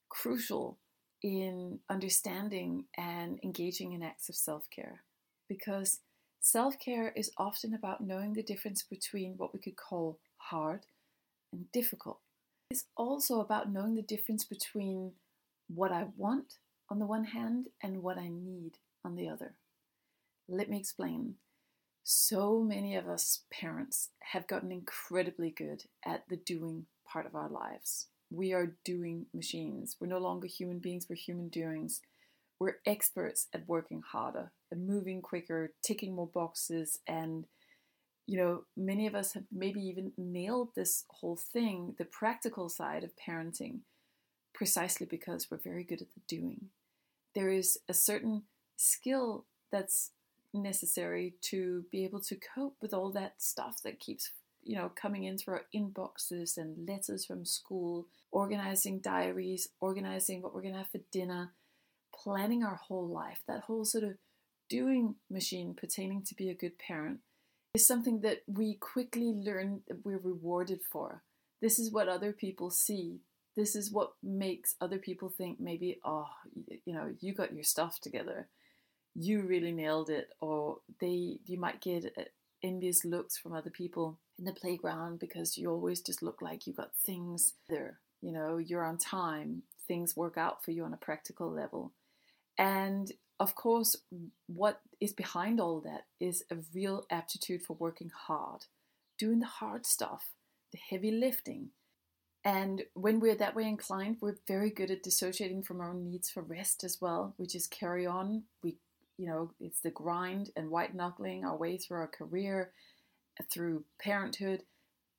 crucial 0.09 0.77
in 1.23 1.79
understanding 1.89 2.85
and 2.97 3.39
engaging 3.43 3.93
in 3.93 4.03
acts 4.03 4.29
of 4.29 4.35
self 4.35 4.69
care 4.69 5.03
because 5.47 5.99
self 6.39 6.77
care 6.79 7.13
is 7.15 7.31
often 7.37 7.73
about 7.73 8.01
knowing 8.01 8.33
the 8.33 8.43
difference 8.43 8.83
between 8.83 9.35
what 9.37 9.53
we 9.53 9.59
could 9.59 9.75
call 9.75 10.19
hard 10.37 10.85
and 11.53 11.71
difficult. 11.71 12.19
It's 12.69 12.85
also 12.95 13.41
about 13.41 13.71
knowing 13.71 13.95
the 13.95 14.01
difference 14.01 14.43
between 14.43 15.11
what 15.67 15.91
I 15.91 16.05
want 16.17 16.55
on 16.89 16.99
the 16.99 17.05
one 17.05 17.25
hand 17.25 17.67
and 17.81 18.03
what 18.03 18.17
I 18.17 18.29
need 18.29 18.77
on 19.03 19.15
the 19.15 19.29
other. 19.29 19.55
Let 20.47 20.69
me 20.69 20.77
explain. 20.77 21.35
So 22.03 22.61
many 22.61 22.95
of 22.95 23.07
us 23.07 23.41
parents 23.51 24.09
have 24.19 24.47
gotten 24.47 24.71
incredibly 24.71 25.51
good 25.51 25.83
at 26.05 26.27
the 26.29 26.37
doing 26.37 26.87
part 27.11 27.25
of 27.25 27.35
our 27.35 27.49
lives. 27.49 28.07
We 28.29 28.53
are 28.53 28.75
doing 28.85 29.25
machines. 29.33 29.97
We're 29.99 30.07
no 30.07 30.19
longer 30.19 30.47
human 30.47 30.79
beings, 30.79 31.07
we're 31.09 31.15
human 31.15 31.49
doings. 31.49 32.01
We're 32.59 32.77
experts 32.85 33.47
at 33.53 33.67
working 33.67 34.03
harder 34.05 34.51
and 34.71 34.87
moving 34.87 35.21
quicker, 35.21 35.73
ticking 35.81 36.15
more 36.15 36.27
boxes, 36.27 36.99
and 37.07 37.45
you 38.27 38.37
know, 38.37 38.63
many 38.77 39.07
of 39.07 39.15
us 39.15 39.33
have 39.33 39.43
maybe 39.51 39.81
even 39.81 40.13
nailed 40.17 40.69
this 40.75 41.05
whole 41.09 41.35
thing, 41.35 41.95
the 41.97 42.05
practical 42.05 42.69
side 42.69 43.03
of 43.03 43.11
parenting, 43.17 43.79
precisely 44.53 45.05
because 45.05 45.49
we're 45.49 45.57
very 45.57 45.83
good 45.83 46.01
at 46.01 46.13
the 46.13 46.21
doing. 46.27 46.69
There 47.33 47.49
is 47.49 47.79
a 47.89 47.93
certain 47.93 48.43
skill 48.77 49.45
that's 49.71 50.11
necessary 50.53 51.33
to 51.41 51.85
be 51.91 52.03
able 52.03 52.21
to 52.21 52.37
cope 52.55 52.75
with 52.81 52.93
all 52.93 53.11
that 53.11 53.41
stuff 53.41 53.81
that 53.83 53.99
keeps 53.99 54.31
you 54.63 54.75
know 54.75 54.91
coming 54.95 55.23
in 55.23 55.37
through 55.37 55.55
our 55.55 55.65
inboxes 55.73 56.57
and 56.57 56.87
letters 56.87 57.25
from 57.25 57.45
school 57.45 58.07
organizing 58.31 58.99
diaries 58.99 59.69
organizing 59.79 60.41
what 60.41 60.53
we're 60.53 60.61
going 60.61 60.73
to 60.73 60.79
have 60.79 60.91
for 60.91 61.01
dinner 61.11 61.51
planning 62.13 62.63
our 62.63 62.75
whole 62.75 63.07
life 63.07 63.41
that 63.47 63.61
whole 63.61 63.85
sort 63.85 64.03
of 64.03 64.13
doing 64.69 65.15
machine 65.29 65.73
pertaining 65.73 66.21
to 66.23 66.33
be 66.33 66.49
a 66.49 66.53
good 66.53 66.77
parent 66.79 67.19
is 67.73 67.87
something 67.87 68.21
that 68.21 68.41
we 68.47 68.75
quickly 68.75 69.33
learn 69.33 69.81
that 69.87 70.05
we're 70.05 70.17
rewarded 70.17 70.81
for. 70.91 71.23
This 71.61 71.79
is 71.79 71.91
what 71.91 72.07
other 72.07 72.33
people 72.33 72.69
see. 72.69 73.21
This 73.55 73.75
is 73.75 73.91
what 73.91 74.13
makes 74.23 74.75
other 74.81 74.97
people 74.97 75.29
think 75.29 75.59
maybe 75.59 75.99
oh 76.05 76.27
you 76.85 76.93
know 76.93 77.13
you 77.19 77.33
got 77.33 77.53
your 77.53 77.63
stuff 77.63 77.99
together. 77.99 78.47
You 79.13 79.41
really 79.41 79.71
nailed 79.71 80.09
it 80.09 80.29
or 80.39 80.77
they 80.99 81.39
you 81.45 81.59
might 81.59 81.81
get 81.81 82.05
envious 82.63 83.03
looks 83.03 83.37
from 83.37 83.53
other 83.53 83.69
people 83.69 84.19
in 84.37 84.45
the 84.45 84.53
playground 84.53 85.19
because 85.19 85.57
you 85.57 85.69
always 85.69 86.01
just 86.01 86.21
look 86.21 86.41
like 86.41 86.65
you've 86.65 86.77
got 86.77 86.95
things 86.95 87.53
there 87.69 87.99
you 88.21 88.31
know 88.31 88.57
you're 88.57 88.85
on 88.85 88.97
time 88.97 89.63
things 89.87 90.15
work 90.15 90.37
out 90.37 90.63
for 90.63 90.71
you 90.71 90.83
on 90.83 90.93
a 90.93 90.97
practical 90.97 91.51
level 91.51 91.91
and 92.57 93.11
of 93.39 93.55
course 93.55 93.95
what 94.47 94.81
is 94.99 95.13
behind 95.13 95.59
all 95.59 95.79
that 95.81 96.05
is 96.19 96.43
a 96.51 96.55
real 96.73 97.05
aptitude 97.09 97.61
for 97.61 97.75
working 97.79 98.11
hard 98.27 98.65
doing 99.17 99.39
the 99.39 99.45
hard 99.45 99.85
stuff 99.85 100.31
the 100.71 100.79
heavy 100.89 101.11
lifting 101.11 101.69
and 102.43 102.83
when 102.95 103.19
we're 103.19 103.35
that 103.35 103.55
way 103.55 103.67
inclined, 103.67 104.17
we're 104.19 104.37
very 104.47 104.71
good 104.71 104.89
at 104.89 105.03
dissociating 105.03 105.61
from 105.61 105.79
our 105.79 105.93
needs 105.93 106.29
for 106.29 106.41
rest 106.41 106.83
as 106.83 106.97
well. 106.99 107.35
We 107.37 107.45
just 107.45 107.69
carry 107.69 108.07
on. 108.07 108.43
We 108.63 108.77
you 109.17 109.27
know, 109.27 109.51
it's 109.59 109.81
the 109.81 109.91
grind 109.91 110.49
and 110.55 110.69
white 110.69 110.95
knuckling 110.95 111.45
our 111.45 111.55
way 111.55 111.77
through 111.77 111.97
our 111.97 112.07
career, 112.07 112.71
through 113.51 113.83
parenthood, 113.99 114.63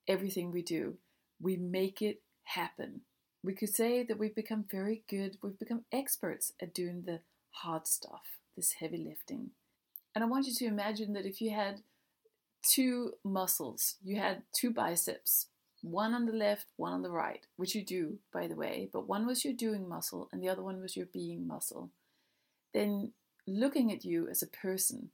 everything 0.09 0.51
we 0.51 0.63
do. 0.63 0.95
We 1.41 1.57
make 1.57 2.03
it 2.03 2.23
happen. 2.45 3.03
We 3.45 3.55
could 3.55 3.75
say 3.75 4.05
that 4.05 4.19
we've 4.19 4.35
become 4.35 4.65
very 4.71 5.03
good, 5.09 5.39
we've 5.43 5.59
become 5.59 5.85
experts 5.93 6.53
at 6.61 6.75
doing 6.75 7.03
the 7.07 7.21
hard 7.51 7.87
stuff, 7.87 8.23
this 8.57 8.75
heavy 8.75 8.99
lifting. 8.99 9.51
And 10.15 10.23
I 10.23 10.27
want 10.29 10.47
you 10.47 10.55
to 10.55 10.67
imagine 10.67 11.13
that 11.15 11.27
if 11.27 11.41
you 11.41 11.51
had 11.51 11.81
two 12.63 13.15
muscles, 13.25 13.97
you 14.05 14.17
had 14.17 14.43
two 14.53 14.71
biceps, 14.71 15.49
one 15.83 16.15
on 16.15 16.27
the 16.27 16.33
left, 16.33 16.67
one 16.77 16.93
on 16.93 17.03
the 17.03 17.11
right, 17.11 17.45
which 17.57 17.75
you 17.75 17.85
do, 17.85 18.19
by 18.33 18.47
the 18.47 18.55
way, 18.55 18.89
but 18.93 19.09
one 19.09 19.27
was 19.27 19.45
your 19.45 19.55
doing 19.55 19.89
muscle 19.89 20.29
and 20.33 20.43
the 20.43 20.49
other 20.49 20.63
one 20.63 20.81
was 20.81 20.97
your 20.97 21.07
being 21.07 21.47
muscle, 21.47 21.91
then 22.73 23.13
looking 23.47 23.93
at 23.93 24.05
you 24.05 24.29
as 24.29 24.43
a 24.43 24.47
person 24.47 25.11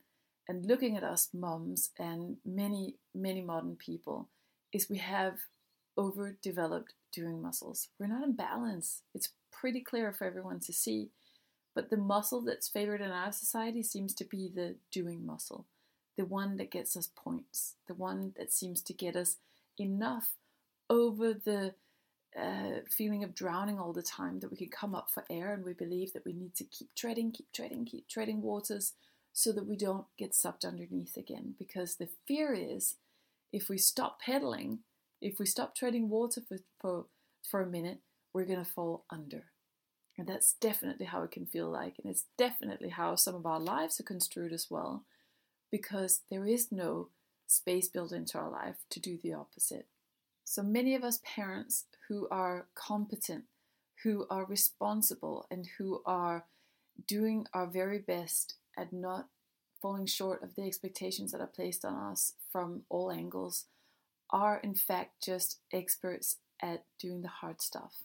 and 0.48 0.66
looking 0.66 0.96
at 0.96 1.04
us 1.04 1.28
moms 1.32 1.90
and 1.98 2.36
many, 2.44 2.96
many 3.14 3.42
modern 3.42 3.76
people 3.76 4.28
is 4.72 4.88
we 4.88 4.98
have 4.98 5.38
overdeveloped 5.96 6.94
doing 7.12 7.42
muscles. 7.42 7.88
We're 7.98 8.06
not 8.06 8.22
in 8.22 8.32
balance. 8.32 9.02
It's 9.14 9.30
pretty 9.50 9.80
clear 9.80 10.12
for 10.12 10.24
everyone 10.24 10.60
to 10.60 10.72
see. 10.72 11.10
But 11.74 11.90
the 11.90 11.96
muscle 11.96 12.40
that's 12.40 12.68
favored 12.68 13.00
in 13.00 13.10
our 13.10 13.32
society 13.32 13.82
seems 13.82 14.14
to 14.14 14.24
be 14.24 14.50
the 14.52 14.76
doing 14.90 15.24
muscle, 15.24 15.66
the 16.16 16.24
one 16.24 16.56
that 16.56 16.70
gets 16.70 16.96
us 16.96 17.10
points, 17.14 17.74
the 17.86 17.94
one 17.94 18.34
that 18.36 18.52
seems 18.52 18.82
to 18.82 18.92
get 18.92 19.16
us 19.16 19.36
enough 19.78 20.30
over 20.90 21.32
the 21.32 21.74
uh, 22.40 22.80
feeling 22.88 23.24
of 23.24 23.34
drowning 23.34 23.78
all 23.78 23.92
the 23.92 24.02
time 24.02 24.40
that 24.40 24.50
we 24.50 24.56
can 24.56 24.68
come 24.68 24.94
up 24.94 25.10
for 25.10 25.24
air 25.28 25.52
and 25.52 25.64
we 25.64 25.72
believe 25.72 26.12
that 26.12 26.24
we 26.24 26.32
need 26.32 26.54
to 26.56 26.64
keep 26.64 26.94
treading, 26.94 27.32
keep 27.32 27.52
treading, 27.52 27.84
keep 27.84 28.08
treading 28.08 28.42
waters 28.42 28.92
so 29.32 29.52
that 29.52 29.66
we 29.66 29.76
don't 29.76 30.06
get 30.16 30.34
sucked 30.34 30.64
underneath 30.64 31.16
again. 31.16 31.54
Because 31.58 31.96
the 31.96 32.08
fear 32.26 32.54
is 32.54 32.96
if 33.52 33.68
we 33.68 33.78
stop 33.78 34.20
pedaling, 34.20 34.80
if 35.20 35.38
we 35.38 35.46
stop 35.46 35.74
treading 35.74 36.08
water 36.08 36.40
for, 36.46 36.58
for, 36.80 37.04
for 37.42 37.60
a 37.60 37.66
minute, 37.66 37.98
we're 38.32 38.44
going 38.44 38.64
to 38.64 38.70
fall 38.70 39.04
under. 39.10 39.44
And 40.16 40.26
that's 40.26 40.54
definitely 40.54 41.06
how 41.06 41.22
it 41.22 41.30
can 41.30 41.46
feel 41.46 41.68
like. 41.68 41.94
And 42.02 42.10
it's 42.10 42.24
definitely 42.36 42.90
how 42.90 43.14
some 43.14 43.34
of 43.34 43.46
our 43.46 43.60
lives 43.60 44.00
are 44.00 44.04
construed 44.04 44.52
as 44.52 44.66
well, 44.68 45.04
because 45.70 46.22
there 46.30 46.46
is 46.46 46.72
no 46.72 47.08
space 47.46 47.88
built 47.88 48.12
into 48.12 48.38
our 48.38 48.50
life 48.50 48.76
to 48.90 49.00
do 49.00 49.18
the 49.22 49.32
opposite. 49.32 49.86
So 50.50 50.62
many 50.62 50.94
of 50.94 51.04
us 51.04 51.20
parents 51.26 51.84
who 52.08 52.26
are 52.30 52.68
competent, 52.74 53.44
who 54.02 54.26
are 54.30 54.46
responsible, 54.46 55.46
and 55.50 55.68
who 55.76 56.00
are 56.06 56.46
doing 57.06 57.46
our 57.52 57.66
very 57.66 57.98
best 57.98 58.54
at 58.74 58.90
not 58.90 59.26
falling 59.82 60.06
short 60.06 60.42
of 60.42 60.54
the 60.54 60.62
expectations 60.62 61.32
that 61.32 61.42
are 61.42 61.46
placed 61.46 61.84
on 61.84 61.94
us 61.94 62.32
from 62.50 62.84
all 62.88 63.12
angles 63.12 63.66
are 64.30 64.58
in 64.60 64.74
fact 64.74 65.22
just 65.22 65.58
experts 65.70 66.36
at 66.62 66.84
doing 66.98 67.20
the 67.20 67.28
hard 67.28 67.60
stuff. 67.60 68.04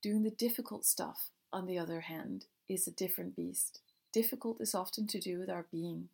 Doing 0.00 0.22
the 0.22 0.30
difficult 0.30 0.86
stuff, 0.86 1.28
on 1.52 1.66
the 1.66 1.76
other 1.76 2.00
hand, 2.00 2.46
is 2.70 2.86
a 2.86 2.90
different 2.90 3.36
beast. 3.36 3.80
Difficult 4.14 4.62
is 4.62 4.74
often 4.74 5.06
to 5.08 5.20
do 5.20 5.38
with 5.40 5.50
our 5.50 5.66
being, 5.70 6.08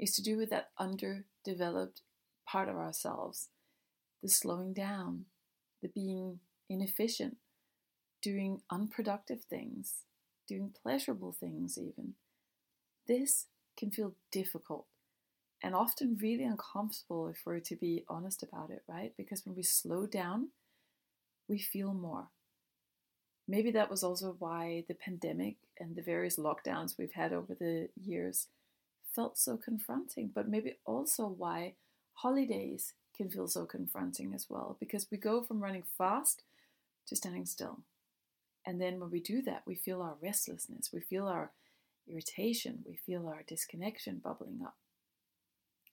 is 0.00 0.16
to 0.16 0.22
do 0.22 0.36
with 0.36 0.50
that 0.50 0.70
underdeveloped 0.80 2.00
part 2.44 2.68
of 2.68 2.74
ourselves 2.74 3.50
the 4.24 4.30
slowing 4.30 4.72
down, 4.72 5.26
the 5.82 5.88
being 5.88 6.40
inefficient, 6.70 7.36
doing 8.22 8.62
unproductive 8.70 9.44
things, 9.44 9.96
doing 10.48 10.72
pleasurable 10.82 11.36
things, 11.38 11.76
even. 11.76 12.14
This 13.06 13.48
can 13.76 13.90
feel 13.90 14.14
difficult 14.32 14.86
and 15.62 15.74
often 15.74 16.16
really 16.22 16.44
uncomfortable 16.44 17.28
if 17.28 17.42
we're 17.44 17.60
to 17.60 17.76
be 17.76 18.06
honest 18.08 18.42
about 18.42 18.70
it, 18.70 18.82
right? 18.88 19.12
Because 19.14 19.44
when 19.44 19.54
we 19.54 19.62
slow 19.62 20.06
down, 20.06 20.48
we 21.46 21.58
feel 21.58 21.92
more. 21.92 22.28
Maybe 23.46 23.70
that 23.72 23.90
was 23.90 24.02
also 24.02 24.36
why 24.38 24.84
the 24.88 24.94
pandemic 24.94 25.56
and 25.78 25.96
the 25.96 26.02
various 26.02 26.38
lockdowns 26.38 26.96
we've 26.98 27.12
had 27.12 27.34
over 27.34 27.54
the 27.54 27.90
years 28.02 28.48
felt 29.14 29.36
so 29.36 29.58
confronting, 29.58 30.30
but 30.34 30.48
maybe 30.48 30.78
also 30.86 31.26
why 31.26 31.74
holidays 32.14 32.94
can 33.16 33.30
feel 33.30 33.48
so 33.48 33.64
confronting 33.64 34.34
as 34.34 34.46
well 34.48 34.76
because 34.80 35.06
we 35.10 35.16
go 35.16 35.42
from 35.42 35.62
running 35.62 35.84
fast 35.96 36.42
to 37.06 37.16
standing 37.16 37.46
still. 37.46 37.80
And 38.66 38.80
then 38.80 38.98
when 38.98 39.10
we 39.10 39.20
do 39.20 39.42
that, 39.42 39.62
we 39.66 39.74
feel 39.74 40.00
our 40.00 40.16
restlessness, 40.22 40.90
we 40.92 41.00
feel 41.00 41.26
our 41.26 41.50
irritation, 42.08 42.80
we 42.86 42.96
feel 42.96 43.28
our 43.28 43.42
disconnection 43.46 44.20
bubbling 44.22 44.60
up. 44.64 44.74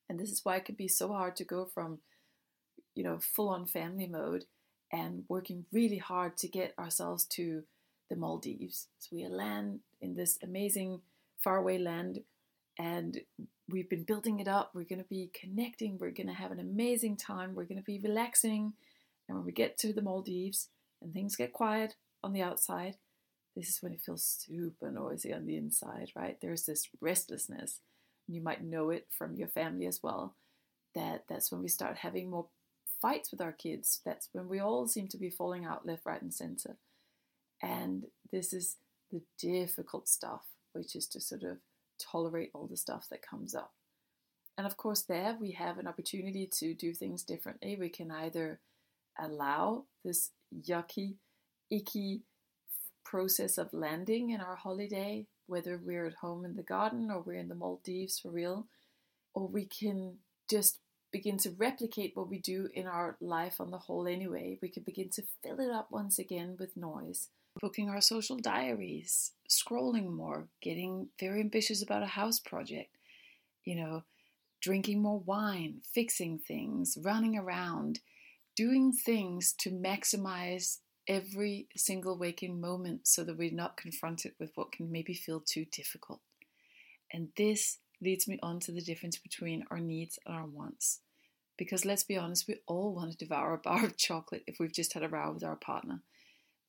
And 0.09 0.19
this 0.19 0.31
is 0.31 0.43
why 0.43 0.57
it 0.57 0.65
can 0.65 0.75
be 0.75 0.87
so 0.87 1.09
hard 1.09 1.35
to 1.37 1.43
go 1.43 1.65
from, 1.65 1.99
you 2.95 3.03
know, 3.03 3.19
full 3.19 3.49
on 3.49 3.65
family 3.65 4.07
mode 4.07 4.45
and 4.91 5.23
working 5.29 5.65
really 5.71 5.97
hard 5.97 6.37
to 6.37 6.47
get 6.47 6.73
ourselves 6.77 7.23
to 7.25 7.63
the 8.09 8.15
Maldives. 8.15 8.87
So 8.99 9.15
we 9.15 9.25
land 9.27 9.79
in 10.01 10.15
this 10.15 10.37
amazing 10.43 11.01
faraway 11.39 11.77
land 11.77 12.19
and 12.81 13.21
we've 13.69 13.89
been 13.89 14.03
building 14.03 14.39
it 14.39 14.47
up. 14.47 14.71
We're 14.73 14.85
going 14.85 15.03
to 15.03 15.07
be 15.07 15.29
connecting. 15.39 15.99
We're 15.99 16.09
going 16.09 16.27
to 16.27 16.33
have 16.33 16.51
an 16.51 16.59
amazing 16.59 17.15
time. 17.15 17.53
We're 17.53 17.65
going 17.65 17.77
to 17.77 17.83
be 17.83 17.99
relaxing. 17.99 18.73
And 19.27 19.37
when 19.37 19.45
we 19.45 19.51
get 19.51 19.77
to 19.79 19.93
the 19.93 20.01
Maldives 20.01 20.69
and 20.99 21.13
things 21.13 21.35
get 21.35 21.53
quiet 21.53 21.95
on 22.23 22.33
the 22.33 22.41
outside, 22.41 22.95
this 23.55 23.69
is 23.69 23.83
when 23.83 23.93
it 23.93 24.01
feels 24.01 24.23
super 24.23 24.89
noisy 24.89 25.31
on 25.31 25.45
the 25.45 25.57
inside, 25.57 26.11
right? 26.15 26.37
There's 26.41 26.65
this 26.65 26.89
restlessness. 26.99 27.81
You 28.27 28.41
might 28.41 28.63
know 28.63 28.89
it 28.89 29.05
from 29.15 29.35
your 29.35 29.47
family 29.47 29.85
as 29.85 30.01
well. 30.01 30.33
That 30.95 31.25
that's 31.29 31.51
when 31.51 31.61
we 31.61 31.67
start 31.67 31.97
having 31.97 32.31
more 32.31 32.47
fights 32.99 33.29
with 33.29 33.41
our 33.41 33.51
kids. 33.51 34.01
That's 34.03 34.29
when 34.31 34.49
we 34.49 34.59
all 34.59 34.87
seem 34.87 35.07
to 35.09 35.17
be 35.17 35.29
falling 35.29 35.65
out 35.65 35.85
left, 35.85 36.05
right, 36.05 36.21
and 36.21 36.33
center. 36.33 36.77
And 37.61 38.05
this 38.31 38.53
is 38.53 38.77
the 39.11 39.21
difficult 39.37 40.07
stuff, 40.07 40.45
which 40.73 40.95
is 40.95 41.05
to 41.07 41.21
sort 41.21 41.43
of 41.43 41.57
tolerate 42.01 42.51
all 42.53 42.67
the 42.67 42.77
stuff 42.77 43.07
that 43.09 43.21
comes 43.21 43.55
up. 43.55 43.73
And 44.57 44.67
of 44.67 44.77
course, 44.77 45.01
there 45.01 45.37
we 45.39 45.51
have 45.51 45.77
an 45.77 45.87
opportunity 45.87 46.47
to 46.59 46.73
do 46.73 46.93
things 46.93 47.23
differently. 47.23 47.77
We 47.79 47.89
can 47.89 48.11
either 48.11 48.59
allow 49.19 49.85
this 50.03 50.31
yucky, 50.67 51.15
icky 51.69 52.21
process 53.03 53.57
of 53.57 53.73
landing 53.73 54.29
in 54.29 54.41
our 54.41 54.55
holiday, 54.55 55.25
whether 55.47 55.77
we're 55.77 56.05
at 56.05 56.15
home 56.15 56.45
in 56.45 56.55
the 56.55 56.63
garden 56.63 57.09
or 57.11 57.21
we're 57.21 57.33
in 57.33 57.49
the 57.49 57.55
Maldives 57.55 58.19
for 58.19 58.29
real, 58.29 58.67
or 59.33 59.47
we 59.47 59.65
can 59.65 60.17
just 60.49 60.79
begin 61.11 61.37
to 61.37 61.55
replicate 61.57 62.15
what 62.15 62.29
we 62.29 62.39
do 62.39 62.69
in 62.73 62.87
our 62.87 63.17
life 63.19 63.59
on 63.59 63.71
the 63.71 63.77
whole 63.77 64.07
anyway. 64.07 64.57
We 64.61 64.69
can 64.69 64.83
begin 64.83 65.09
to 65.09 65.23
fill 65.43 65.59
it 65.59 65.71
up 65.71 65.87
once 65.91 66.19
again 66.19 66.55
with 66.57 66.77
noise, 66.77 67.29
booking 67.59 67.89
our 67.89 68.01
social 68.01 68.37
diaries, 68.37 69.31
scrolling 69.49 70.11
more, 70.11 70.47
getting 70.61 71.09
very 71.19 71.41
ambitious 71.41 71.81
about 71.83 72.03
a 72.03 72.07
house 72.07 72.39
project, 72.39 72.97
you 73.65 73.75
know, 73.75 74.03
drinking 74.61 75.01
more 75.01 75.19
wine, 75.19 75.81
fixing 75.93 76.37
things, 76.37 76.97
running 77.01 77.37
around, 77.37 77.99
doing 78.55 78.91
things 78.93 79.53
to 79.59 79.71
maximize 79.71 80.77
every 81.07 81.67
single 81.75 82.17
waking 82.17 82.61
moment 82.61 83.07
so 83.07 83.23
that 83.23 83.37
we're 83.37 83.51
not 83.51 83.75
confronted 83.75 84.33
with 84.39 84.51
what 84.55 84.71
can 84.71 84.91
maybe 84.91 85.13
feel 85.13 85.39
too 85.39 85.65
difficult. 85.71 86.21
And 87.11 87.29
this 87.35 87.79
leads 88.01 88.27
me 88.27 88.39
on 88.41 88.59
to 88.61 88.71
the 88.71 88.81
difference 88.81 89.17
between 89.17 89.65
our 89.69 89.79
needs 89.79 90.19
and 90.25 90.35
our 90.35 90.45
wants. 90.45 90.99
Because 91.57 91.85
let's 91.85 92.03
be 92.03 92.17
honest, 92.17 92.47
we 92.47 92.59
all 92.67 92.93
want 92.93 93.11
to 93.11 93.17
devour 93.17 93.53
a 93.53 93.57
bar 93.57 93.85
of 93.85 93.97
chocolate 93.97 94.43
if 94.47 94.57
we've 94.59 94.73
just 94.73 94.93
had 94.93 95.03
a 95.03 95.09
row 95.09 95.31
with 95.31 95.43
our 95.43 95.55
partner. 95.55 96.01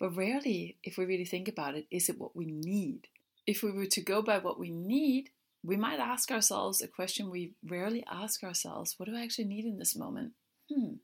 But 0.03 0.17
rarely, 0.17 0.79
if 0.83 0.99
we 0.99 1.05
really 1.05 1.25
think 1.25 1.47
about 1.47 1.77
it, 1.77 1.87
is 1.89 2.09
it 2.09 2.19
what 2.19 2.35
we 2.35 2.47
need. 2.47 3.07
If 3.47 3.63
we 3.63 3.71
were 3.71 3.87
to 3.87 4.01
go 4.01 4.21
by 4.21 4.39
what 4.39 4.59
we 4.59 4.69
need, 4.69 5.31
we 5.63 5.77
might 5.77 6.01
ask 6.01 6.33
ourselves 6.33 6.83
a 6.83 6.89
question 6.89 7.31
we 7.31 7.53
rarely 7.65 8.05
ask 8.11 8.43
ourselves 8.43 8.97
What 8.97 9.09
do 9.09 9.15
I 9.15 9.23
actually 9.23 9.45
need 9.45 9.65
in 9.65 9.79
this 9.79 9.95
moment? 9.95 10.33
Hmm. 10.69 10.95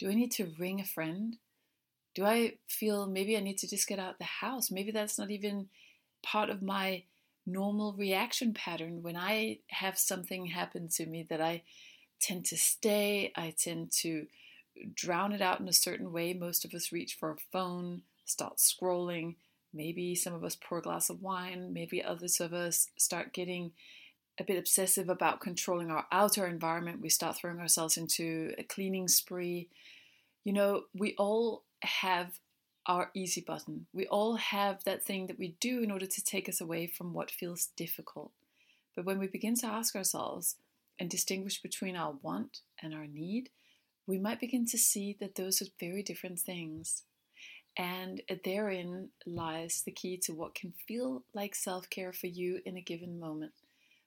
Do 0.00 0.10
I 0.10 0.14
need 0.14 0.32
to 0.32 0.50
ring 0.58 0.80
a 0.80 0.84
friend? 0.84 1.36
Do 2.16 2.24
I 2.24 2.54
feel 2.66 3.06
maybe 3.06 3.36
I 3.36 3.40
need 3.40 3.58
to 3.58 3.68
just 3.68 3.86
get 3.86 4.00
out 4.00 4.18
the 4.18 4.24
house? 4.24 4.68
Maybe 4.68 4.90
that's 4.90 5.16
not 5.16 5.30
even 5.30 5.68
part 6.20 6.50
of 6.50 6.60
my 6.60 7.04
normal 7.46 7.92
reaction 7.92 8.52
pattern 8.52 9.04
when 9.04 9.14
I 9.14 9.60
have 9.68 9.96
something 9.96 10.46
happen 10.46 10.88
to 10.94 11.06
me 11.06 11.24
that 11.30 11.40
I 11.40 11.62
tend 12.20 12.46
to 12.46 12.56
stay, 12.56 13.32
I 13.36 13.54
tend 13.56 13.92
to 14.00 14.26
drown 14.94 15.32
it 15.32 15.40
out 15.40 15.60
in 15.60 15.68
a 15.68 15.72
certain 15.72 16.12
way. 16.12 16.32
Most 16.32 16.64
of 16.64 16.74
us 16.74 16.92
reach 16.92 17.14
for 17.14 17.30
a 17.30 17.36
phone, 17.52 18.02
start 18.24 18.58
scrolling. 18.58 19.36
Maybe 19.72 20.14
some 20.14 20.34
of 20.34 20.44
us 20.44 20.56
pour 20.56 20.78
a 20.78 20.82
glass 20.82 21.10
of 21.10 21.22
wine. 21.22 21.72
Maybe 21.72 22.02
others 22.02 22.40
of 22.40 22.52
us 22.52 22.88
start 22.96 23.32
getting 23.32 23.72
a 24.40 24.44
bit 24.44 24.58
obsessive 24.58 25.08
about 25.08 25.40
controlling 25.40 25.90
our 25.90 26.06
outer 26.12 26.46
environment. 26.46 27.00
We 27.00 27.08
start 27.08 27.36
throwing 27.36 27.58
ourselves 27.58 27.96
into 27.96 28.52
a 28.56 28.62
cleaning 28.62 29.08
spree. 29.08 29.68
You 30.44 30.52
know, 30.52 30.82
we 30.94 31.14
all 31.18 31.64
have 31.82 32.38
our 32.86 33.10
easy 33.14 33.40
button. 33.40 33.86
We 33.92 34.06
all 34.06 34.36
have 34.36 34.82
that 34.84 35.04
thing 35.04 35.26
that 35.26 35.38
we 35.38 35.56
do 35.60 35.82
in 35.82 35.90
order 35.90 36.06
to 36.06 36.24
take 36.24 36.48
us 36.48 36.60
away 36.60 36.86
from 36.86 37.12
what 37.12 37.30
feels 37.30 37.68
difficult. 37.76 38.32
But 38.96 39.04
when 39.04 39.18
we 39.18 39.26
begin 39.26 39.54
to 39.56 39.66
ask 39.66 39.94
ourselves 39.94 40.56
and 40.98 41.10
distinguish 41.10 41.60
between 41.60 41.96
our 41.96 42.14
want 42.22 42.60
and 42.82 42.94
our 42.94 43.06
need, 43.06 43.50
we 44.08 44.18
might 44.18 44.40
begin 44.40 44.64
to 44.64 44.78
see 44.78 45.14
that 45.20 45.34
those 45.34 45.60
are 45.60 45.66
very 45.78 46.02
different 46.02 46.40
things. 46.40 47.02
And 47.76 48.22
therein 48.42 49.10
lies 49.26 49.82
the 49.84 49.92
key 49.92 50.16
to 50.24 50.32
what 50.32 50.54
can 50.54 50.72
feel 50.88 51.22
like 51.34 51.54
self 51.54 51.88
care 51.90 52.12
for 52.12 52.26
you 52.26 52.60
in 52.64 52.76
a 52.76 52.80
given 52.80 53.20
moment. 53.20 53.52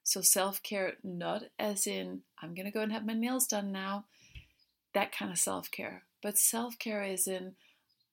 So, 0.03 0.19
self 0.21 0.61
care, 0.63 0.93
not 1.03 1.43
as 1.59 1.85
in, 1.85 2.23
I'm 2.41 2.55
going 2.55 2.65
to 2.65 2.71
go 2.71 2.81
and 2.81 2.91
have 2.91 3.05
my 3.05 3.13
nails 3.13 3.45
done 3.45 3.71
now, 3.71 4.05
that 4.93 5.15
kind 5.15 5.31
of 5.31 5.37
self 5.37 5.69
care, 5.69 6.03
but 6.21 6.37
self 6.37 6.77
care 6.79 7.03
is 7.03 7.27
in, 7.27 7.53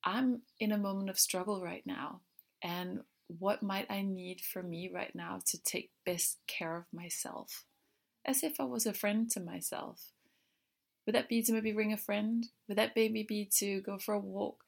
I'm 0.04 0.42
in 0.60 0.70
a 0.70 0.78
moment 0.78 1.08
of 1.08 1.18
struggle 1.18 1.60
right 1.62 1.84
now. 1.86 2.20
And 2.62 3.00
what 3.26 3.62
might 3.62 3.90
I 3.90 4.02
need 4.02 4.42
for 4.42 4.62
me 4.62 4.90
right 4.92 5.14
now 5.14 5.40
to 5.46 5.62
take 5.62 5.90
best 6.04 6.38
care 6.46 6.76
of 6.76 6.84
myself? 6.92 7.64
As 8.26 8.42
if 8.42 8.60
I 8.60 8.64
was 8.64 8.84
a 8.84 8.92
friend 8.92 9.30
to 9.30 9.40
myself. 9.40 10.12
Would 11.08 11.14
that 11.14 11.30
be 11.30 11.40
to 11.40 11.52
maybe 11.54 11.72
ring 11.72 11.94
a 11.94 11.96
friend? 11.96 12.46
Would 12.68 12.76
that 12.76 12.94
maybe 12.94 13.22
be 13.22 13.48
to 13.60 13.80
go 13.80 13.96
for 13.96 14.12
a 14.12 14.18
walk? 14.18 14.62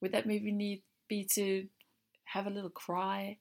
Would 0.00 0.10
that 0.10 0.26
maybe 0.26 0.50
need 0.50 0.82
be 1.06 1.24
to 1.34 1.68
have 2.24 2.48
a 2.48 2.50
little 2.50 2.68
cry 2.68 3.38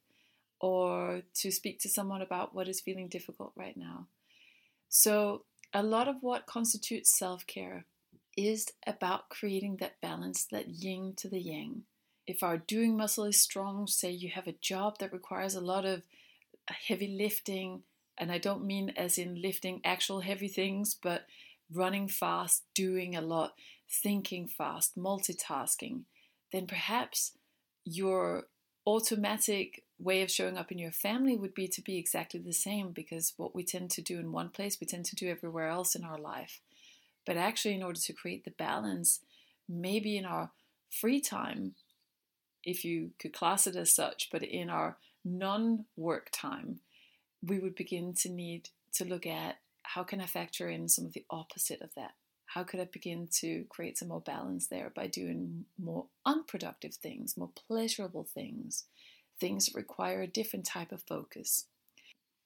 or 0.62 1.24
to 1.38 1.52
speak 1.52 1.80
to 1.80 1.89
someone 1.89 2.22
about 2.22 2.54
what 2.54 2.68
is 2.68 2.80
feeling 2.80 3.08
difficult 3.08 3.54
right 3.56 3.76
now? 3.76 4.06
So, 4.88 5.46
a 5.74 5.82
lot 5.82 6.08
of 6.08 6.18
what 6.22 6.46
constitutes 6.46 7.18
self 7.18 7.48
care 7.48 7.86
is 8.38 8.68
about 8.86 9.30
creating 9.30 9.78
that 9.78 10.00
balance, 10.00 10.46
that 10.52 10.70
yin 10.70 11.16
to 11.18 11.28
the 11.28 11.42
yang. 11.42 11.86
If 12.28 12.44
our 12.44 12.58
doing 12.58 12.96
muscle 12.96 13.24
is 13.24 13.42
strong, 13.42 13.88
say 13.88 14.12
you 14.12 14.30
have 14.30 14.46
a 14.46 14.60
job 14.62 15.00
that 15.00 15.12
requires 15.12 15.56
a 15.56 15.60
lot 15.60 15.86
of 15.86 16.04
heavy 16.68 17.18
lifting, 17.20 17.82
and 18.16 18.32
I 18.32 18.38
don't 18.38 18.63
mean 18.63 18.94
as 18.96 19.18
in 19.18 19.42
lifting 19.42 19.82
actual 19.84 20.20
heavy 20.20 20.50
things, 20.50 20.96
but 21.02 21.26
running 21.73 22.07
fast, 22.07 22.63
doing 22.73 23.15
a 23.15 23.21
lot, 23.21 23.53
thinking 23.89 24.47
fast, 24.47 24.97
multitasking, 24.97 26.03
then 26.51 26.67
perhaps 26.67 27.33
your 27.86 28.45
automatic 28.86 29.83
way 29.99 30.21
of 30.21 30.31
showing 30.31 30.57
up 30.57 30.71
in 30.71 30.77
your 30.77 30.91
family 30.91 31.38
would 31.38 31.53
be 31.53 31.67
to 31.67 31.81
be 31.81 31.97
exactly 31.97 32.39
the 32.39 32.53
same 32.53 32.91
because 32.91 33.33
what 33.38 33.55
we 33.55 33.63
tend 33.63 33.89
to 33.91 34.01
do 34.01 34.19
in 34.19 34.31
one 34.31 34.49
place, 34.49 34.77
we 34.79 34.88
tend 34.88 35.05
to 35.05 35.15
do 35.15 35.29
everywhere 35.29 35.69
else 35.69 35.95
in 35.95 36.03
our 36.03 36.17
life. 36.17 36.59
But 37.25 37.38
actually, 37.38 37.75
in 37.75 37.83
order 37.83 37.99
to 37.99 38.13
create 38.13 38.43
the 38.43 38.51
balance, 38.51 39.21
maybe 39.69 40.17
in 40.17 40.25
our 40.25 40.51
free 40.89 41.21
time, 41.21 41.75
if 42.63 42.83
you 42.83 43.12
could 43.19 43.33
class 43.33 43.67
it 43.67 43.75
as 43.75 43.93
such, 43.93 44.29
but 44.31 44.43
in 44.43 44.69
our 44.69 44.97
non 45.23 45.86
work 45.95 46.29
time, 46.31 46.79
we 47.41 47.59
would 47.59 47.75
begin 47.75 48.13
to 48.13 48.29
need 48.29 48.69
to 48.93 49.05
look 49.05 49.25
at 49.25 49.57
how 49.84 50.04
can 50.04 50.22
I 50.22 50.26
factor 50.26 50.69
in 50.69 50.89
some 50.89 51.06
of 51.06 51.13
the 51.13 51.26
opposite 51.30 51.82
of 51.82 51.93
that? 51.96 52.13
How 52.48 52.63
could 52.63 52.80
I 52.80 52.86
begin 52.86 53.28
to 53.39 53.65
create 53.69 53.98
some 53.98 54.10
more 54.10 54.22
balance 54.22 54.67
there 54.67 54.91
by 54.96 55.08
doing 55.08 55.65
more 55.82 56.06
unproductive 56.26 56.93
things, 56.96 57.38
more 57.38 57.50
pleasurable 57.67 58.28
things, 58.32 58.86
things 59.39 59.65
that 59.65 59.76
require 59.76 60.22
a 60.22 60.28
different 60.28 60.65
type 60.65 60.91
of 60.91 61.02
focus? 61.02 61.65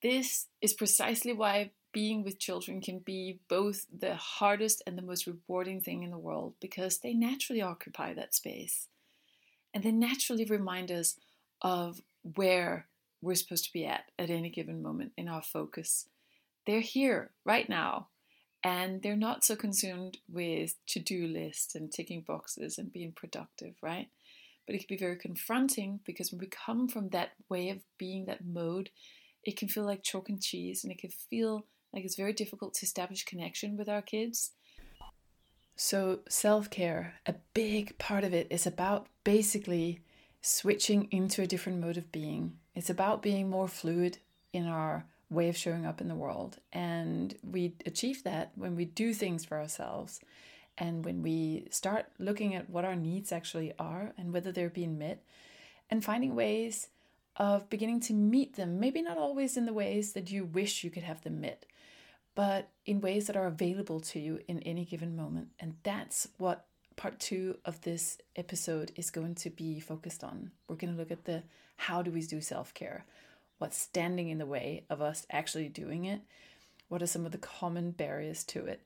This 0.01 0.47
is 0.61 0.73
precisely 0.73 1.33
why 1.33 1.71
being 1.91 2.23
with 2.23 2.39
children 2.39 2.79
can 2.79 2.99
be 2.99 3.39
both 3.49 3.85
the 3.91 4.15
hardest 4.15 4.83
and 4.85 4.97
the 4.97 5.01
most 5.01 5.25
rewarding 5.25 5.81
thing 5.81 6.03
in 6.03 6.11
the 6.11 6.17
world 6.17 6.53
because 6.61 6.99
they 6.99 7.13
naturally 7.13 7.61
occupy 7.61 8.13
that 8.13 8.35
space. 8.35 8.87
And 9.73 9.83
they 9.83 9.91
naturally 9.91 10.45
remind 10.45 10.91
us 10.91 11.15
of 11.61 12.01
where 12.21 12.87
we're 13.21 13.35
supposed 13.35 13.65
to 13.65 13.73
be 13.73 13.85
at 13.85 14.11
at 14.19 14.29
any 14.29 14.49
given 14.49 14.81
moment 14.81 15.13
in 15.17 15.27
our 15.27 15.41
focus. 15.41 16.07
They're 16.67 16.81
here 16.81 17.31
right 17.45 17.67
now, 17.67 18.09
and 18.61 19.01
they're 19.01 19.15
not 19.15 19.45
so 19.45 19.55
consumed 19.55 20.17
with 20.27 20.75
to 20.87 20.99
do 20.99 21.25
lists 21.25 21.75
and 21.75 21.89
ticking 21.89 22.21
boxes 22.27 22.77
and 22.77 22.91
being 22.91 23.13
productive, 23.13 23.75
right? 23.81 24.09
But 24.65 24.75
it 24.75 24.79
can 24.79 24.87
be 24.89 24.99
very 24.99 25.15
confronting 25.15 26.01
because 26.05 26.29
when 26.29 26.39
we 26.39 26.47
come 26.47 26.89
from 26.89 27.09
that 27.09 27.29
way 27.47 27.69
of 27.69 27.79
being, 27.97 28.25
that 28.25 28.45
mode, 28.45 28.89
it 29.45 29.55
can 29.55 29.69
feel 29.69 29.85
like 29.85 30.03
chalk 30.03 30.27
and 30.27 30.41
cheese 30.41 30.83
and 30.83 30.91
it 30.91 30.99
can 30.99 31.09
feel 31.09 31.65
like 31.93 32.03
it's 32.03 32.17
very 32.17 32.33
difficult 32.33 32.73
to 32.73 32.85
establish 32.85 33.23
connection 33.23 33.77
with 33.77 33.87
our 33.87 34.01
kids. 34.01 34.51
So, 35.77 36.19
self 36.27 36.69
care, 36.69 37.13
a 37.25 37.35
big 37.53 37.97
part 37.97 38.25
of 38.25 38.33
it 38.33 38.47
is 38.49 38.67
about 38.67 39.07
basically 39.23 40.01
switching 40.41 41.07
into 41.11 41.41
a 41.41 41.47
different 41.47 41.79
mode 41.79 41.95
of 41.95 42.11
being. 42.11 42.57
It's 42.75 42.89
about 42.89 43.21
being 43.21 43.49
more 43.49 43.69
fluid 43.69 44.17
in 44.51 44.67
our 44.67 45.05
way 45.29 45.49
of 45.49 45.57
showing 45.57 45.85
up 45.85 46.01
in 46.01 46.07
the 46.07 46.15
world. 46.15 46.57
And 46.71 47.35
we 47.43 47.73
achieve 47.85 48.23
that 48.23 48.51
when 48.55 48.75
we 48.75 48.85
do 48.85 49.13
things 49.13 49.45
for 49.45 49.57
ourselves 49.57 50.19
and 50.77 51.03
when 51.03 51.21
we 51.21 51.67
start 51.71 52.05
looking 52.19 52.55
at 52.55 52.69
what 52.69 52.85
our 52.85 52.95
needs 52.95 53.31
actually 53.31 53.73
are 53.79 54.13
and 54.17 54.31
whether 54.31 54.51
they're 54.51 54.69
being 54.69 54.97
met 54.97 55.23
and 55.89 56.03
finding 56.03 56.35
ways 56.35 56.87
of 57.37 57.69
beginning 57.69 57.99
to 58.01 58.13
meet 58.13 58.55
them. 58.55 58.79
Maybe 58.79 59.01
not 59.01 59.17
always 59.17 59.57
in 59.57 59.65
the 59.65 59.73
ways 59.73 60.13
that 60.13 60.31
you 60.31 60.45
wish 60.45 60.83
you 60.83 60.89
could 60.89 61.03
have 61.03 61.21
them 61.21 61.41
met, 61.41 61.65
but 62.35 62.69
in 62.85 63.01
ways 63.01 63.27
that 63.27 63.37
are 63.37 63.47
available 63.47 63.99
to 64.01 64.19
you 64.19 64.39
in 64.47 64.59
any 64.59 64.85
given 64.85 65.15
moment. 65.15 65.49
And 65.59 65.75
that's 65.83 66.27
what 66.37 66.65
part 66.95 67.19
two 67.19 67.57
of 67.63 67.81
this 67.81 68.17
episode 68.35 68.91
is 68.95 69.11
going 69.11 69.35
to 69.35 69.49
be 69.49 69.79
focused 69.79 70.23
on. 70.23 70.51
We're 70.67 70.75
going 70.75 70.93
to 70.93 70.99
look 70.99 71.11
at 71.11 71.25
the 71.25 71.43
how 71.77 72.01
do 72.01 72.11
we 72.11 72.21
do 72.21 72.41
self 72.41 72.73
care? 72.73 73.05
What's 73.57 73.77
standing 73.77 74.29
in 74.29 74.37
the 74.37 74.45
way 74.45 74.83
of 74.89 75.01
us 75.01 75.25
actually 75.31 75.69
doing 75.69 76.05
it? 76.05 76.21
What 76.89 77.01
are 77.01 77.07
some 77.07 77.25
of 77.25 77.31
the 77.31 77.37
common 77.37 77.91
barriers 77.91 78.43
to 78.45 78.65
it? 78.65 78.81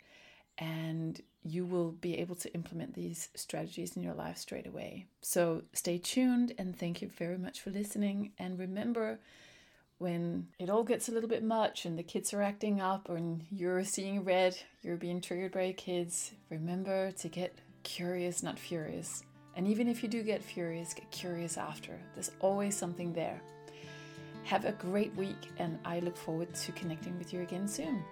And 0.58 1.22
you 1.44 1.66
will 1.66 1.92
be 1.92 2.20
able 2.20 2.36
to 2.36 2.54
implement 2.54 2.94
these 2.94 3.30
strategies 3.36 3.96
in 3.96 4.04
your 4.04 4.14
life 4.14 4.38
straight 4.38 4.68
away. 4.68 5.08
So 5.22 5.64
stay 5.74 5.98
tuned 5.98 6.54
and 6.58 6.78
thank 6.78 7.02
you 7.02 7.10
very 7.10 7.38
much 7.38 7.62
for 7.62 7.72
listening. 7.72 8.32
And 8.38 8.60
remember, 8.60 9.20
when 9.98 10.48
it 10.60 10.70
all 10.70 10.84
gets 10.84 11.10
a 11.10 11.12
little 11.12 11.30
bit 11.30 11.44
much 11.44 11.86
and 11.86 11.98
the 11.98 12.04
kids 12.04 12.34
are 12.34 12.42
acting 12.42 12.80
up 12.82 13.10
and 13.10 13.44
you're 13.52 13.84
seeing 13.84 14.24
red, 14.24 14.58
you're 14.82 14.98
being 14.98 15.22
triggered 15.22 15.52
by 15.52 15.64
your 15.64 15.74
kids, 15.74 16.32
remember 16.50 17.12
to 17.12 17.28
get 17.28 17.58
curious, 17.84 18.44
not 18.44 18.58
furious. 18.58 19.24
And 19.56 19.68
even 19.68 19.88
if 19.88 20.02
you 20.02 20.10
do 20.10 20.24
get 20.24 20.42
furious, 20.42 20.94
get 20.94 21.12
curious 21.12 21.58
after. 21.58 22.00
There's 22.14 22.32
always 22.40 22.78
something 22.78 23.14
there. 23.14 23.42
Have 24.44 24.66
a 24.66 24.72
great 24.74 25.16
week, 25.16 25.50
and 25.58 25.80
I 25.86 26.00
look 26.00 26.18
forward 26.18 26.54
to 26.54 26.72
connecting 26.74 27.18
with 27.18 27.32
you 27.34 27.42
again 27.42 27.68
soon. 27.68 28.04